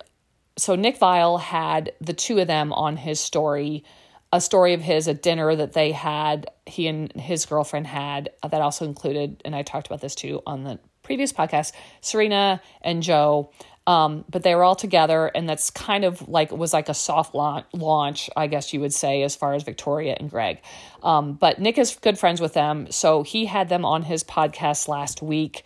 so 0.60 0.74
Nick 0.74 0.98
Viall 0.98 1.40
had 1.40 1.92
the 2.00 2.12
two 2.12 2.38
of 2.38 2.46
them 2.46 2.72
on 2.72 2.96
his 2.96 3.18
story, 3.18 3.84
a 4.32 4.40
story 4.40 4.74
of 4.74 4.80
his, 4.80 5.08
a 5.08 5.14
dinner 5.14 5.54
that 5.56 5.72
they 5.72 5.92
had, 5.92 6.50
he 6.66 6.86
and 6.86 7.10
his 7.12 7.46
girlfriend 7.46 7.86
had, 7.86 8.30
uh, 8.42 8.48
that 8.48 8.60
also 8.60 8.84
included, 8.84 9.40
and 9.44 9.56
I 9.56 9.62
talked 9.62 9.86
about 9.86 10.00
this 10.00 10.14
too 10.14 10.42
on 10.46 10.64
the 10.64 10.78
previous 11.02 11.32
podcast, 11.32 11.72
Serena 12.00 12.60
and 12.82 13.02
Joe. 13.02 13.50
Um, 13.86 14.24
but 14.28 14.44
they 14.44 14.54
were 14.54 14.62
all 14.62 14.76
together, 14.76 15.26
and 15.34 15.48
that's 15.48 15.70
kind 15.70 16.04
of 16.04 16.28
like 16.28 16.52
was 16.52 16.72
like 16.72 16.88
a 16.88 16.94
soft 16.94 17.34
launch, 17.34 18.30
I 18.36 18.46
guess 18.46 18.72
you 18.72 18.80
would 18.80 18.92
say, 18.92 19.22
as 19.22 19.34
far 19.34 19.54
as 19.54 19.64
Victoria 19.64 20.16
and 20.20 20.30
Greg. 20.30 20.60
Um, 21.02 21.32
but 21.32 21.58
Nick 21.58 21.78
is 21.78 21.96
good 21.96 22.18
friends 22.18 22.40
with 22.40 22.52
them, 22.52 22.92
so 22.92 23.24
he 23.24 23.46
had 23.46 23.68
them 23.68 23.84
on 23.84 24.02
his 24.02 24.22
podcast 24.22 24.86
last 24.86 25.22
week. 25.22 25.64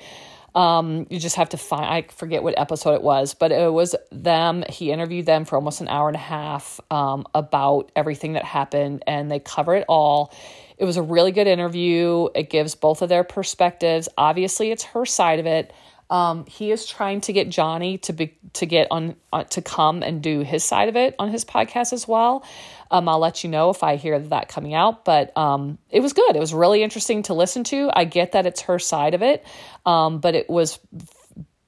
Um, 0.54 1.06
you 1.10 1.18
just 1.18 1.36
have 1.36 1.48
to 1.48 1.56
find, 1.56 1.84
I 1.84 2.02
forget 2.12 2.42
what 2.44 2.54
episode 2.56 2.94
it 2.94 3.02
was, 3.02 3.34
but 3.34 3.50
it 3.50 3.72
was 3.72 3.96
them. 4.12 4.64
He 4.68 4.92
interviewed 4.92 5.26
them 5.26 5.44
for 5.44 5.56
almost 5.56 5.80
an 5.80 5.88
hour 5.88 6.06
and 6.08 6.14
a 6.14 6.20
half 6.20 6.80
um, 6.92 7.26
about 7.34 7.90
everything 7.96 8.34
that 8.34 8.44
happened, 8.44 9.02
and 9.06 9.30
they 9.30 9.40
cover 9.40 9.74
it 9.74 9.84
all. 9.88 10.32
It 10.78 10.84
was 10.84 10.96
a 10.96 11.02
really 11.02 11.32
good 11.32 11.48
interview. 11.48 12.28
It 12.34 12.50
gives 12.50 12.74
both 12.74 13.02
of 13.02 13.08
their 13.08 13.24
perspectives. 13.24 14.08
Obviously, 14.16 14.70
it's 14.70 14.84
her 14.84 15.04
side 15.04 15.40
of 15.40 15.46
it. 15.46 15.72
Um, 16.14 16.46
he 16.46 16.70
is 16.70 16.86
trying 16.86 17.22
to 17.22 17.32
get 17.32 17.48
Johnny 17.48 17.98
to 17.98 18.12
be 18.12 18.38
to 18.52 18.66
get 18.66 18.86
on 18.92 19.16
uh, 19.32 19.42
to 19.42 19.60
come 19.60 20.04
and 20.04 20.22
do 20.22 20.42
his 20.42 20.62
side 20.62 20.88
of 20.88 20.94
it 20.94 21.16
on 21.18 21.30
his 21.30 21.44
podcast 21.44 21.92
as 21.92 22.06
well. 22.06 22.46
Um, 22.88 23.08
I'll 23.08 23.18
let 23.18 23.42
you 23.42 23.50
know 23.50 23.70
if 23.70 23.82
I 23.82 23.96
hear 23.96 24.20
that 24.20 24.48
coming 24.48 24.74
out, 24.74 25.04
but 25.04 25.36
um, 25.36 25.76
it 25.90 25.98
was 25.98 26.12
good. 26.12 26.36
It 26.36 26.38
was 26.38 26.54
really 26.54 26.84
interesting 26.84 27.24
to 27.24 27.34
listen 27.34 27.64
to. 27.64 27.90
I 27.92 28.04
get 28.04 28.30
that 28.30 28.46
it's 28.46 28.60
her 28.60 28.78
side 28.78 29.14
of 29.14 29.22
it, 29.22 29.44
um, 29.84 30.20
but 30.20 30.36
it 30.36 30.48
was 30.48 30.78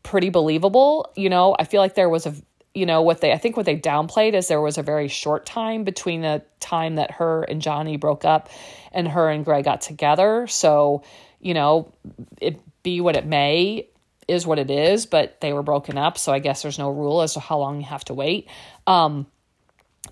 pretty 0.05 0.31
believable. 0.31 1.11
You 1.17 1.29
know, 1.29 1.57
I 1.59 1.65
feel 1.65 1.81
like 1.81 1.97
there 1.97 2.09
was 2.09 2.27
a 2.27 2.35
you 2.73 2.87
know 2.87 3.03
what 3.03 3.21
they 3.21 3.33
I 3.33 3.39
think 3.39 3.57
what 3.57 3.67
they 3.67 3.77
downplayed 3.77 4.35
is 4.35 4.47
there 4.47 4.61
was 4.61 4.79
a 4.79 4.83
very 4.85 5.09
short 5.09 5.45
time 5.45 5.83
between 5.83 6.21
the 6.21 6.45
time 6.61 6.95
that 6.97 7.11
her 7.11 7.43
and 7.43 7.61
Johnny 7.61 7.97
broke 7.97 8.25
up 8.25 8.49
and 8.93 9.09
her 9.09 9.29
and 9.29 9.45
Greg 9.45 9.65
got 9.65 9.81
together. 9.81 10.47
So, 10.47 11.03
you 11.41 11.55
know, 11.55 11.93
it 12.41 12.61
be 12.85 13.01
what 13.01 13.17
it 13.17 13.27
may, 13.27 13.89
is 14.29 14.47
what 14.47 14.59
it 14.59 14.71
is, 14.71 15.07
but 15.07 15.41
they 15.41 15.53
were 15.53 15.63
broken 15.63 15.97
up. 15.99 16.19
So 16.19 16.33
I 16.33 16.39
guess 16.39 16.63
there's 16.63 16.79
no 16.79 16.91
rule 16.91 17.23
as 17.23 17.35
to 17.35 17.41
how 17.41 17.59
long 17.59 17.79
you 17.79 17.87
have 17.87 18.05
to 18.07 18.15
wait. 18.15 18.49
Um, 18.87 19.27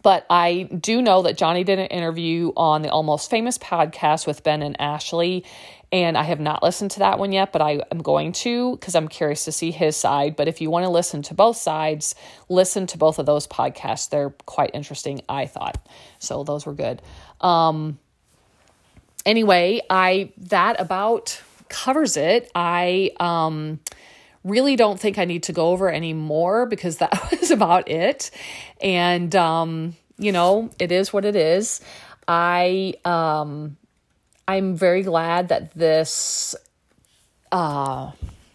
but 0.03 0.27
I 0.29 0.65
do 0.65 1.01
know 1.03 1.23
that 1.23 1.37
Johnny 1.37 1.65
did 1.65 1.79
an 1.79 1.87
interview 1.87 2.53
on 2.57 2.83
the 2.83 2.91
Almost 2.91 3.31
Famous 3.31 3.59
podcast 3.59 4.27
with 4.27 4.43
Ben 4.43 4.63
and 4.63 4.81
Ashley. 4.81 5.45
And 5.93 6.19
I 6.19 6.25
have 6.25 6.41
not 6.41 6.63
listened 6.63 6.91
to 6.93 6.99
that 7.01 7.19
one 7.19 7.33
yet, 7.33 7.53
but 7.53 7.63
I 7.63 7.81
am 7.93 7.99
going 7.99 8.33
to 8.33 8.77
because 8.77 8.97
I'm 8.97 9.07
curious 9.07 9.45
to 9.45 9.53
see 9.53 9.71
his 9.71 9.97
side. 9.97 10.35
But 10.35 10.49
if 10.49 10.61
you 10.61 10.69
want 10.69 10.85
to 10.85 10.91
listen 10.91 11.23
to 11.23 11.35
both 11.35 11.57
sides, 11.57 12.17
listen 12.49 12.87
to 12.89 12.99
both 12.99 13.19
of 13.19 13.27
those 13.27 13.47
podcasts. 13.47 14.11
They're 14.11 14.35
quite 14.45 14.73
interesting, 14.75 15.21
I 15.29 15.47
thought. 15.47 15.87
So 16.19 16.43
those 16.43 16.67
were 16.67 16.75
good. 16.75 17.01
Um, 17.41 17.99
anyway, 19.25 19.83
I 19.89 20.33
that 20.39 20.81
about 20.81 21.41
covers 21.75 22.17
it. 22.17 22.51
I 22.55 23.11
um, 23.19 23.81
really 24.45 24.77
don't 24.77 25.01
think 25.01 25.19
I 25.19 25.25
need 25.25 25.43
to 25.45 25.53
go 25.53 25.71
over 25.71 25.91
any 25.91 26.13
more 26.13 26.67
because 26.67 26.99
that 26.99 27.13
was 27.41 27.51
about 27.51 27.91
it. 27.91 28.31
And 28.81 29.35
um, 29.35 29.97
you 30.19 30.33
know, 30.33 30.71
it 30.79 30.93
is 30.93 31.13
what 31.13 31.25
it 31.25 31.37
is. 31.37 31.81
I 32.27 32.95
um 33.05 33.77
I'm 34.47 34.77
very 34.77 35.03
glad 35.03 35.49
that 35.49 35.75
this 35.75 36.55
uh 37.53 38.13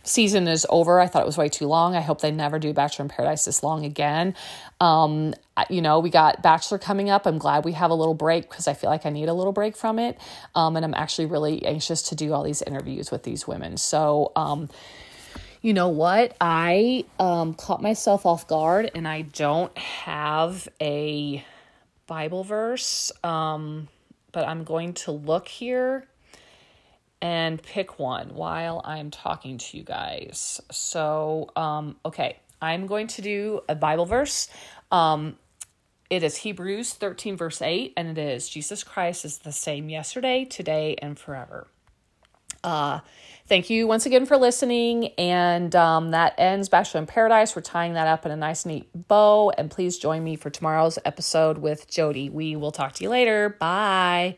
season 0.09 0.47
is 0.47 0.65
over. 0.69 0.99
I 0.99 1.07
thought 1.07 1.21
it 1.21 1.25
was 1.25 1.37
way 1.37 1.49
too 1.49 1.67
long. 1.67 1.95
I 1.95 2.01
hope 2.01 2.21
they 2.21 2.31
never 2.31 2.59
do 2.59 2.73
Bachelor 2.73 3.03
in 3.03 3.09
Paradise 3.09 3.45
this 3.45 3.63
long 3.63 3.85
again. 3.85 4.35
Um, 4.79 5.33
you 5.69 5.81
know, 5.81 5.99
we 5.99 6.09
got 6.09 6.41
Bachelor 6.41 6.77
coming 6.77 7.09
up. 7.09 7.25
I'm 7.25 7.37
glad 7.37 7.65
we 7.65 7.73
have 7.73 7.91
a 7.91 7.95
little 7.95 8.13
break 8.13 8.49
because 8.49 8.67
I 8.67 8.73
feel 8.73 8.89
like 8.89 9.05
I 9.05 9.09
need 9.09 9.29
a 9.29 9.33
little 9.33 9.53
break 9.53 9.77
from 9.77 9.99
it. 9.99 10.17
Um, 10.55 10.75
and 10.75 10.83
I'm 10.83 10.93
actually 10.93 11.27
really 11.27 11.65
anxious 11.65 12.01
to 12.03 12.15
do 12.15 12.33
all 12.33 12.43
these 12.43 12.61
interviews 12.61 13.11
with 13.11 13.23
these 13.23 13.47
women. 13.47 13.77
So, 13.77 14.31
um, 14.35 14.69
you 15.61 15.73
know 15.73 15.89
what? 15.89 16.35
I 16.39 17.05
um, 17.19 17.53
caught 17.53 17.81
myself 17.81 18.25
off 18.25 18.47
guard 18.47 18.91
and 18.95 19.07
I 19.07 19.23
don't 19.23 19.77
have 19.77 20.67
a 20.81 21.43
Bible 22.07 22.43
verse, 22.43 23.11
um, 23.23 23.89
but 24.31 24.47
I'm 24.47 24.63
going 24.63 24.93
to 24.93 25.11
look 25.11 25.47
here 25.47 26.07
and 27.21 27.61
pick 27.61 27.99
one 27.99 28.33
while 28.33 28.81
I'm 28.85 29.11
talking 29.11 29.57
to 29.57 29.77
you 29.77 29.83
guys. 29.83 30.61
So, 30.71 31.49
um, 31.55 31.97
okay, 32.05 32.37
I'm 32.61 32.87
going 32.87 33.07
to 33.07 33.21
do 33.21 33.61
a 33.67 33.75
Bible 33.75 34.05
verse. 34.05 34.49
Um, 34.91 35.37
it 36.09 36.23
is 36.23 36.37
Hebrews 36.37 36.93
13, 36.93 37.37
verse 37.37 37.61
8, 37.61 37.93
and 37.95 38.09
it 38.09 38.17
is 38.17 38.49
Jesus 38.49 38.83
Christ 38.83 39.25
is 39.25 39.39
the 39.39 39.51
same 39.51 39.89
yesterday, 39.89 40.45
today, 40.45 40.95
and 41.01 41.19
forever. 41.19 41.67
Uh, 42.63 42.99
thank 43.47 43.69
you 43.69 43.87
once 43.87 44.05
again 44.05 44.25
for 44.25 44.37
listening. 44.37 45.07
And 45.17 45.75
um, 45.75 46.11
that 46.11 46.33
ends 46.37 46.67
Bachelor 46.67 47.01
in 47.01 47.07
Paradise. 47.07 47.55
We're 47.55 47.61
tying 47.61 47.93
that 47.93 48.07
up 48.07 48.25
in 48.25 48.31
a 48.31 48.35
nice, 48.35 48.65
neat 48.65 48.89
bow. 49.07 49.51
And 49.51 49.69
please 49.69 49.97
join 49.97 50.23
me 50.23 50.35
for 50.35 50.49
tomorrow's 50.49 50.99
episode 51.05 51.59
with 51.59 51.89
Jody. 51.89 52.29
We 52.29 52.55
will 52.55 52.71
talk 52.71 52.93
to 52.93 53.03
you 53.03 53.09
later. 53.09 53.49
Bye. 53.59 54.37